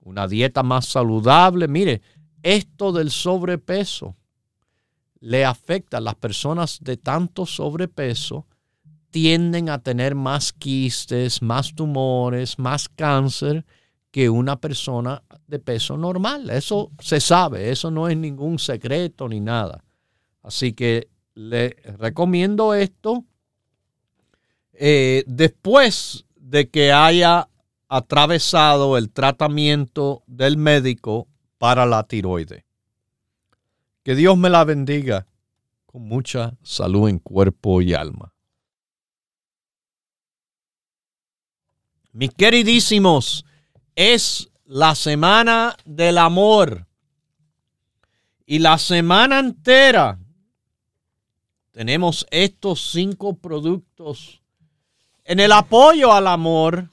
una 0.00 0.28
dieta 0.28 0.62
más 0.62 0.86
saludable. 0.86 1.66
Mire, 1.66 2.02
esto 2.42 2.92
del 2.92 3.10
sobrepeso 3.10 4.16
le 5.18 5.44
afecta 5.44 5.98
a 5.98 6.00
las 6.00 6.14
personas 6.14 6.78
de 6.80 6.96
tanto 6.96 7.46
sobrepeso 7.46 8.46
tienden 9.10 9.68
a 9.68 9.82
tener 9.82 10.14
más 10.14 10.52
quistes, 10.52 11.42
más 11.42 11.74
tumores, 11.74 12.58
más 12.58 12.88
cáncer 12.88 13.64
que 14.10 14.28
una 14.28 14.60
persona 14.60 15.22
de 15.46 15.58
peso 15.58 15.96
normal. 15.96 16.50
Eso 16.50 16.90
se 16.98 17.20
sabe, 17.20 17.70
eso 17.70 17.90
no 17.90 18.08
es 18.08 18.16
ningún 18.16 18.58
secreto 18.58 19.28
ni 19.28 19.40
nada. 19.40 19.84
Así 20.42 20.72
que 20.72 21.08
le 21.34 21.76
recomiendo 21.98 22.74
esto 22.74 23.24
eh, 24.72 25.24
después 25.26 26.24
de 26.36 26.68
que 26.68 26.92
haya 26.92 27.48
atravesado 27.88 28.96
el 28.96 29.10
tratamiento 29.10 30.22
del 30.26 30.56
médico 30.56 31.28
para 31.58 31.86
la 31.86 32.04
tiroide. 32.04 32.64
Que 34.02 34.14
Dios 34.14 34.38
me 34.38 34.48
la 34.48 34.64
bendiga 34.64 35.26
con 35.86 36.02
mucha 36.02 36.56
salud 36.62 37.08
en 37.08 37.18
cuerpo 37.18 37.82
y 37.82 37.94
alma. 37.94 38.32
Mis 42.12 42.34
queridísimos, 42.34 43.44
es 43.94 44.50
la 44.64 44.94
semana 44.94 45.76
del 45.84 46.18
amor. 46.18 46.86
Y 48.46 48.58
la 48.58 48.78
semana 48.78 49.38
entera 49.38 50.18
tenemos 51.70 52.26
estos 52.30 52.90
cinco 52.90 53.36
productos 53.36 54.42
en 55.24 55.38
el 55.38 55.52
apoyo 55.52 56.12
al 56.12 56.26
amor 56.26 56.90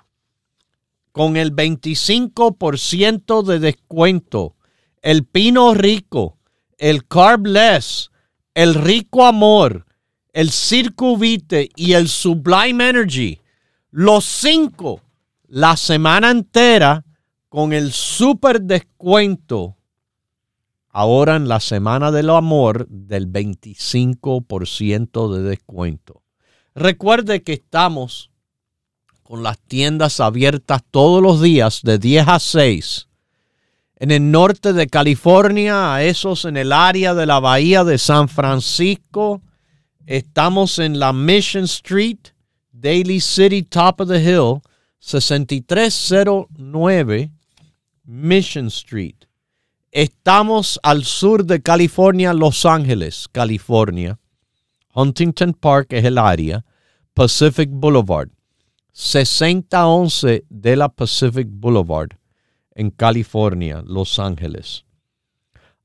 con 1.11 1.35
el 1.35 1.55
25% 1.55 3.41
de 3.41 3.59
descuento. 3.59 4.55
El 5.01 5.25
Pino 5.25 5.73
Rico, 5.73 6.37
el 6.77 7.07
Carbless, 7.07 8.11
el 8.53 8.75
Rico 8.75 9.25
Amor, 9.25 9.87
el 10.31 10.51
Circuvite 10.51 11.69
y 11.75 11.93
el 11.93 12.07
Sublime 12.07 12.89
Energy. 12.89 13.39
Los 13.89 14.25
cinco 14.25 15.01
la 15.47 15.77
semana 15.77 16.31
entera 16.31 17.05
con 17.49 17.73
el 17.73 17.91
super 17.91 18.61
descuento. 18.61 19.75
Ahora 20.89 21.35
en 21.35 21.47
la 21.47 21.59
semana 21.59 22.11
del 22.11 22.29
amor 22.29 22.87
del 22.89 23.31
25% 23.31 25.33
de 25.33 25.43
descuento. 25.43 26.23
Recuerde 26.73 27.43
que 27.43 27.53
estamos 27.53 28.31
con 29.23 29.43
las 29.43 29.59
tiendas 29.59 30.19
abiertas 30.19 30.83
todos 30.89 31.21
los 31.21 31.41
días 31.41 31.81
de 31.83 31.99
10 31.99 32.27
a 32.27 32.39
6 32.39 33.07
en 33.99 34.11
el 34.11 34.31
norte 34.31 34.73
de 34.73 34.87
California, 34.87 35.95
a 35.95 36.03
esos 36.03 36.45
en 36.45 36.55
el 36.55 36.71
área 36.71 37.15
de 37.15 37.25
la 37.25 37.39
bahía 37.39 37.83
de 37.83 37.97
San 37.97 38.29
Francisco. 38.29 39.41
Estamos 40.05 40.77
en 40.77 40.99
la 40.99 41.13
Mission 41.13 41.63
Street, 41.63 42.19
Daly 42.71 43.19
City, 43.19 43.63
Top 43.63 44.01
of 44.01 44.09
the 44.09 44.21
Hill, 44.21 44.61
6309 45.07 47.31
Mission 48.03 48.67
Street. 48.67 49.15
Estamos 49.89 50.77
al 50.83 51.05
sur 51.05 51.45
de 51.45 51.61
California, 51.61 52.33
Los 52.33 52.65
Ángeles, 52.65 53.29
California. 53.31 54.19
Huntington 54.93 55.53
Park 55.53 55.93
es 55.93 56.03
el 56.03 56.17
área. 56.17 56.65
Pacific 57.13 57.69
Boulevard. 57.71 58.27
6011 58.91 60.43
de 60.49 60.75
la 60.75 60.89
Pacific 60.89 61.47
Boulevard 61.49 62.09
en 62.75 62.91
California, 62.91 63.81
Los 63.85 64.19
Ángeles. 64.19 64.83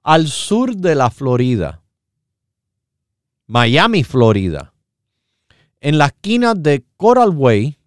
Al 0.02 0.26
sur 0.26 0.74
de 0.74 0.96
la 0.96 1.10
Florida, 1.10 1.80
Miami, 3.46 4.02
Florida, 4.02 4.74
en 5.80 5.98
la 5.98 6.06
esquina 6.06 6.54
de 6.54 6.84
Coral 6.96 7.30
Way 7.30 7.78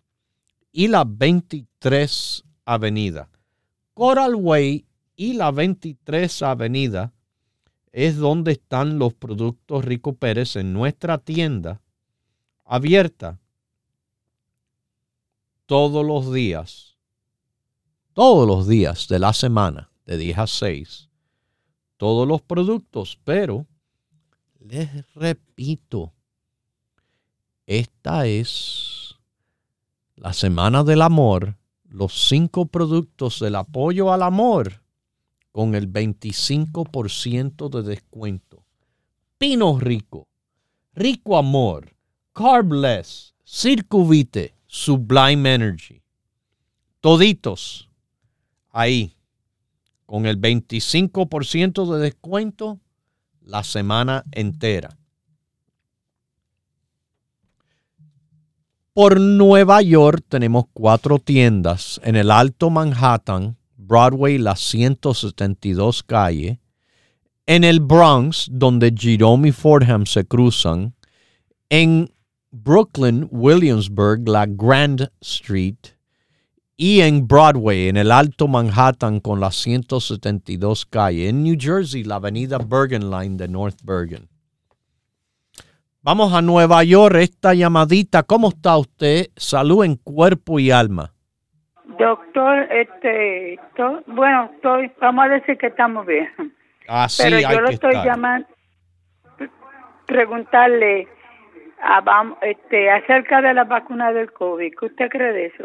y 0.78 0.90
la 0.90 1.06
23 1.08 2.44
Avenida. 2.66 3.30
Coral 3.94 4.36
Way 4.36 4.86
y 5.16 5.34
la 5.34 5.52
23 5.52 6.42
Avenida 6.42 7.14
es 7.94 8.18
donde 8.18 8.52
están 8.52 9.00
los 9.00 9.14
productos 9.14 9.86
Rico 9.86 10.18
Pérez 10.18 10.58
en 10.58 10.74
nuestra 10.74 11.18
tienda 11.18 11.82
abierta 12.66 13.40
todos 15.66 16.06
los 16.06 16.34
días 16.34 16.96
todos 18.14 18.46
los 18.48 18.66
días 18.66 19.10
de 19.10 19.20
la 19.20 19.34
semana, 19.34 19.92
de 20.06 20.18
10 20.18 20.38
a 20.38 20.48
6, 20.48 21.10
todos 21.98 22.26
los 22.26 22.42
productos, 22.42 23.20
pero 23.26 23.66
les 24.60 25.14
repito, 25.14 26.14
esta 27.66 28.26
es 28.26 28.95
la 30.16 30.34
semana 30.34 30.84
del 30.84 31.02
amor, 31.02 31.58
los 31.84 32.28
cinco 32.28 32.66
productos 32.66 33.40
del 33.40 33.56
apoyo 33.56 34.12
al 34.12 34.24
amor 34.24 34.82
con 35.52 35.76
el 35.76 35.92
25% 35.92 37.70
de 37.70 37.84
descuento. 37.84 38.66
Pino 39.38 39.80
Rico, 39.80 40.28
Rico 40.94 41.38
Amor, 41.38 41.96
Carbless, 42.34 43.34
Circuvite, 43.46 44.56
Sublime 44.66 45.54
Energy. 45.54 46.02
Toditos 47.00 47.90
ahí 48.72 49.16
con 50.06 50.26
el 50.26 50.40
25% 50.40 51.94
de 51.94 52.00
descuento 52.00 52.80
la 53.42 53.64
semana 53.64 54.24
entera. 54.32 54.98
Por 58.96 59.20
Nueva 59.20 59.82
York 59.82 60.24
tenemos 60.30 60.68
cuatro 60.72 61.20
tiendas 61.20 62.00
en 62.06 62.16
el 62.16 62.32
Alto 62.32 62.70
Manhattan, 62.70 63.58
Broadway, 63.76 64.38
la 64.38 64.56
172 64.56 66.02
calle, 66.02 66.62
en 67.46 67.66
el 67.66 67.82
Bronx, 67.82 68.48
donde 68.50 68.96
Jerome 68.98 69.50
y 69.50 69.52
Fordham 69.52 70.06
se 70.06 70.24
cruzan, 70.24 70.96
en 71.68 72.10
Brooklyn, 72.52 73.28
Williamsburg, 73.32 74.30
la 74.30 74.46
Grand 74.46 75.12
Street, 75.20 75.76
y 76.78 77.02
en 77.02 77.28
Broadway, 77.28 77.90
en 77.90 77.98
el 77.98 78.14
Alto 78.14 78.48
Manhattan 78.48 79.20
con 79.20 79.42
la 79.42 79.52
172 79.52 80.86
calle. 80.86 81.28
En 81.28 81.44
New 81.44 81.58
Jersey, 81.60 82.06
la 82.06 82.16
avenida 82.16 82.60
Bergen 82.60 83.12
Line 83.12 83.36
de 83.36 83.50
North 83.50 83.80
Bergen. 83.84 84.30
Vamos 86.06 86.36
a 86.36 86.42
Nueva 86.44 86.84
York, 86.84 87.16
esta 87.16 87.56
llamadita. 87.56 88.22
¿Cómo 88.22 88.50
está 88.50 88.78
usted? 88.78 89.26
Salud 89.36 89.84
en 89.84 89.96
cuerpo 89.96 90.60
y 90.60 90.70
alma. 90.70 91.12
Doctor, 91.98 92.68
este, 92.72 93.60
bueno, 94.06 94.52
estoy, 94.54 94.92
vamos 95.02 95.26
a 95.26 95.30
decir 95.30 95.58
que 95.58 95.66
estamos 95.66 96.06
bien. 96.06 96.30
Ah, 96.88 97.08
Pero 97.18 97.40
yo 97.40 97.60
lo 97.60 97.70
estoy 97.70 97.96
llamando, 97.96 98.48
preguntarle 100.06 101.08
a, 101.82 102.04
este, 102.44 102.92
acerca 102.92 103.42
de 103.42 103.56
la 103.56 103.64
vacuna 103.64 104.12
del 104.12 104.32
COVID. 104.32 104.74
¿Qué 104.80 104.86
usted 104.86 105.10
cree 105.10 105.34
de 105.34 105.46
eso? 105.48 105.64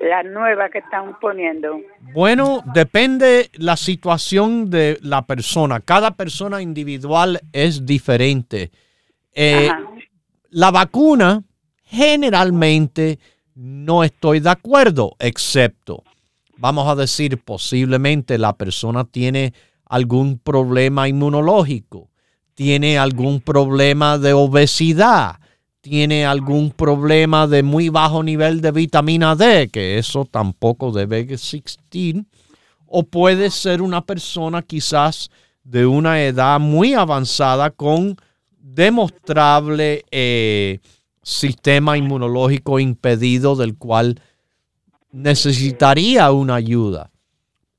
la 0.00 0.22
nueva 0.22 0.68
que 0.68 0.78
están 0.78 1.18
poniendo? 1.18 1.80
Bueno, 2.12 2.62
depende 2.74 3.50
la 3.54 3.76
situación 3.76 4.70
de 4.70 4.98
la 5.02 5.22
persona. 5.22 5.80
Cada 5.80 6.12
persona 6.12 6.62
individual 6.62 7.40
es 7.52 7.84
diferente. 7.84 8.70
Eh, 9.40 9.70
la 10.50 10.72
vacuna, 10.72 11.44
generalmente 11.84 13.20
no 13.54 14.02
estoy 14.02 14.40
de 14.40 14.50
acuerdo, 14.50 15.14
excepto, 15.20 16.02
vamos 16.56 16.88
a 16.88 16.96
decir, 16.96 17.38
posiblemente 17.38 18.36
la 18.36 18.56
persona 18.56 19.04
tiene 19.04 19.54
algún 19.84 20.40
problema 20.40 21.06
inmunológico, 21.08 22.10
tiene 22.54 22.98
algún 22.98 23.40
problema 23.40 24.18
de 24.18 24.32
obesidad, 24.32 25.36
tiene 25.82 26.26
algún 26.26 26.72
problema 26.72 27.46
de 27.46 27.62
muy 27.62 27.90
bajo 27.90 28.24
nivel 28.24 28.60
de 28.60 28.72
vitamina 28.72 29.36
D, 29.36 29.68
que 29.68 29.98
eso 29.98 30.24
tampoco 30.24 30.90
debe 30.90 31.20
existir, 31.20 32.24
o 32.86 33.04
puede 33.04 33.50
ser 33.50 33.82
una 33.82 34.04
persona 34.04 34.62
quizás 34.62 35.30
de 35.62 35.86
una 35.86 36.24
edad 36.24 36.58
muy 36.58 36.94
avanzada 36.94 37.70
con 37.70 38.16
demostrable 38.60 40.04
eh, 40.10 40.80
sistema 41.22 41.96
inmunológico 41.96 42.78
impedido 42.78 43.56
del 43.56 43.76
cual 43.76 44.20
necesitaría 45.12 46.30
una 46.32 46.56
ayuda. 46.56 47.10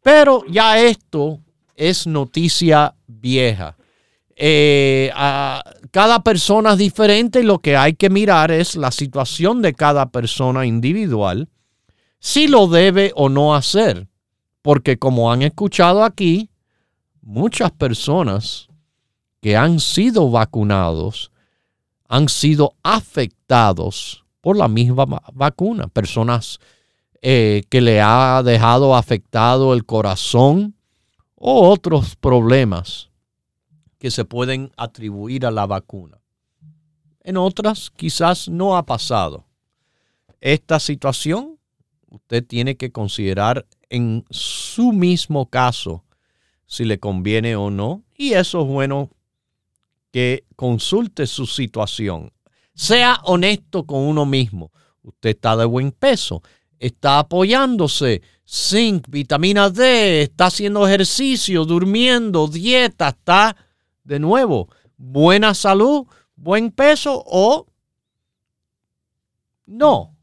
Pero 0.01 0.43
ya 0.49 0.80
esto 0.80 1.39
es 1.75 2.07
noticia 2.07 2.95
vieja. 3.07 3.77
Eh, 4.36 5.11
cada 5.91 6.23
persona 6.23 6.73
es 6.73 6.77
diferente 6.77 7.41
y 7.41 7.43
lo 7.43 7.59
que 7.59 7.75
hay 7.75 7.93
que 7.93 8.09
mirar 8.09 8.51
es 8.51 8.75
la 8.75 8.91
situación 8.91 9.61
de 9.61 9.73
cada 9.73 10.09
persona 10.09 10.65
individual, 10.65 11.49
si 12.19 12.47
lo 12.47 12.67
debe 12.67 13.11
o 13.15 13.27
no 13.30 13.53
hacer. 13.53 14.07
Porque 14.61 14.97
como 14.97 15.32
han 15.32 15.41
escuchado 15.41 16.03
aquí, 16.03 16.49
muchas 17.21 17.71
personas 17.71 18.68
que 19.41 19.55
han 19.55 19.79
sido 19.79 20.29
vacunados 20.29 21.31
han 22.09 22.27
sido 22.27 22.73
afectados 22.83 24.25
por 24.41 24.57
la 24.57 24.67
misma 24.67 25.05
vacuna. 25.33 25.87
Personas 25.87 26.59
eh, 27.21 27.63
que 27.69 27.81
le 27.81 28.01
ha 28.01 28.41
dejado 28.43 28.95
afectado 28.95 29.73
el 29.73 29.85
corazón 29.85 30.75
o 31.35 31.69
otros 31.69 32.15
problemas 32.15 33.11
que 33.99 34.09
se 34.09 34.25
pueden 34.25 34.71
atribuir 34.75 35.45
a 35.45 35.51
la 35.51 35.67
vacuna. 35.67 36.17
En 37.21 37.37
otras 37.37 37.91
quizás 37.95 38.49
no 38.49 38.75
ha 38.75 38.85
pasado. 38.85 39.45
Esta 40.41 40.79
situación 40.79 41.59
usted 42.09 42.45
tiene 42.45 42.75
que 42.75 42.91
considerar 42.91 43.67
en 43.89 44.25
su 44.31 44.93
mismo 44.93 45.47
caso 45.47 46.03
si 46.65 46.85
le 46.85 46.99
conviene 46.99 47.55
o 47.55 47.69
no. 47.69 48.03
Y 48.17 48.33
eso 48.33 48.61
es 48.61 48.67
bueno 48.67 49.09
que 50.12 50.45
consulte 50.55 51.28
su 51.28 51.45
situación. 51.45 52.32
Sea 52.74 53.20
honesto 53.24 53.86
con 53.86 54.01
uno 54.01 54.26
mismo. 54.26 54.72
Usted 55.01 55.32
está 55.32 55.55
de 55.55 55.66
buen 55.66 55.91
peso, 55.91 56.41
está 56.78 57.20
apoyándose, 57.20 58.22
zinc, 58.47 59.07
vitamina 59.10 59.70
D, 59.70 60.24
está 60.24 60.47
haciendo 60.47 60.88
ejercicio, 60.88 61.66
durmiendo, 61.66 62.47
dieta, 62.47 63.10
está 63.10 63.55
de 64.03 64.20
nuevo, 64.20 64.70
buena 64.97 65.53
salud, 65.53 66.05
buen 66.36 66.72
peso 66.72 67.24
o 67.26 67.68
no. 69.66 70.16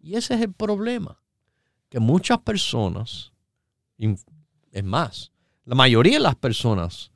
Y 0.00 0.16
ese 0.16 0.34
es 0.34 0.40
el 0.40 0.52
problema, 0.52 1.20
que 1.88 2.00
muchas 2.00 2.38
personas, 2.40 3.32
es 3.98 4.84
más, 4.84 5.30
la 5.64 5.76
mayoría 5.76 6.14
de 6.14 6.20
las 6.20 6.36
personas 6.36 7.11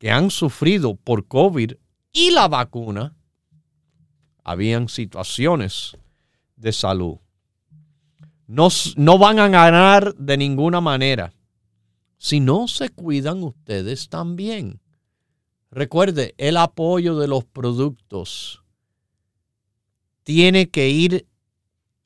que 0.00 0.10
han 0.10 0.30
sufrido 0.30 0.96
por 0.96 1.28
COVID 1.28 1.74
y 2.12 2.30
la 2.30 2.48
vacuna, 2.48 3.14
habían 4.42 4.88
situaciones 4.88 5.98
de 6.56 6.72
salud. 6.72 7.18
No, 8.46 8.68
no 8.96 9.18
van 9.18 9.38
a 9.38 9.48
ganar 9.48 10.14
de 10.16 10.38
ninguna 10.38 10.80
manera 10.80 11.34
si 12.16 12.40
no 12.40 12.66
se 12.66 12.88
cuidan 12.88 13.42
ustedes 13.42 14.08
también. 14.08 14.80
Recuerde, 15.70 16.34
el 16.38 16.56
apoyo 16.56 17.18
de 17.18 17.28
los 17.28 17.44
productos 17.44 18.64
tiene 20.22 20.70
que 20.70 20.88
ir 20.88 21.28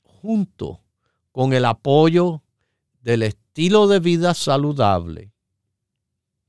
junto 0.03 0.80
con 1.30 1.53
el 1.53 1.64
apoyo 1.64 2.42
del 3.03 3.22
estilo 3.22 3.86
de 3.86 4.01
vida 4.01 4.34
saludable 4.34 5.34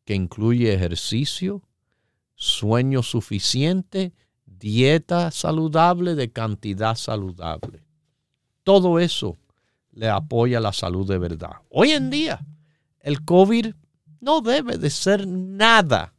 que 0.06 0.16
incluye 0.16 0.74
ejercicio, 0.74 1.64
sueño 2.36 3.04
suficiente, 3.04 4.14
dieta 4.46 5.32
saludable 5.32 6.16
de 6.16 6.32
cantidad 6.32 6.96
saludable. 6.96 7.84
Todo 8.64 9.00
eso 9.00 9.38
le 9.92 10.10
apoya 10.10 10.60
la 10.60 10.74
salud 10.74 11.08
de 11.08 11.18
verdad. 11.18 11.54
Hoy 11.70 11.92
en 11.92 12.10
día, 12.10 12.46
el 13.00 13.24
COVID 13.26 13.74
no 14.22 14.42
debe 14.42 14.78
de 14.78 14.90
ser 14.90 15.28
nada 15.28 16.14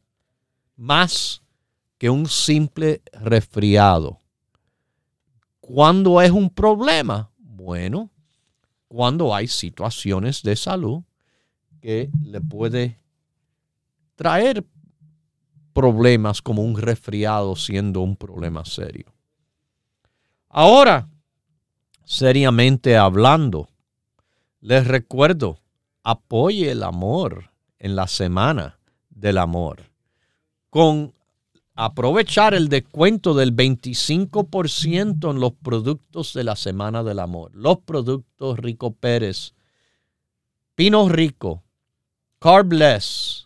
más 0.76 1.42
que 1.98 2.10
un 2.10 2.26
simple 2.26 3.02
resfriado. 3.12 4.20
¿Cuándo 5.60 6.20
es 6.20 6.30
un 6.30 6.50
problema? 6.50 7.30
Bueno, 7.38 8.10
cuando 8.88 9.34
hay 9.34 9.48
situaciones 9.48 10.42
de 10.42 10.56
salud 10.56 11.02
que 11.80 12.10
le 12.22 12.40
puede 12.40 13.00
traer 14.16 14.64
problemas 15.72 16.42
como 16.42 16.62
un 16.62 16.76
resfriado 16.76 17.54
siendo 17.54 18.00
un 18.00 18.16
problema 18.16 18.64
serio. 18.64 19.12
Ahora, 20.48 21.08
seriamente 22.04 22.96
hablando, 22.96 23.68
les 24.60 24.86
recuerdo, 24.86 25.60
apoye 26.02 26.70
el 26.70 26.82
amor 26.82 27.50
en 27.78 27.94
la 27.94 28.08
semana 28.08 28.78
del 29.10 29.38
amor 29.38 29.82
con 30.70 31.14
aprovechar 31.74 32.54
el 32.54 32.68
descuento 32.68 33.34
del 33.34 33.54
25% 33.54 35.30
en 35.30 35.40
los 35.40 35.52
productos 35.52 36.32
de 36.32 36.44
la 36.44 36.56
Semana 36.56 37.02
del 37.02 37.18
Amor. 37.18 37.50
Los 37.54 37.78
productos 37.78 38.58
Rico 38.58 38.94
Pérez, 38.94 39.54
Pino 40.74 41.08
Rico, 41.08 41.62
Carbless, 42.38 43.45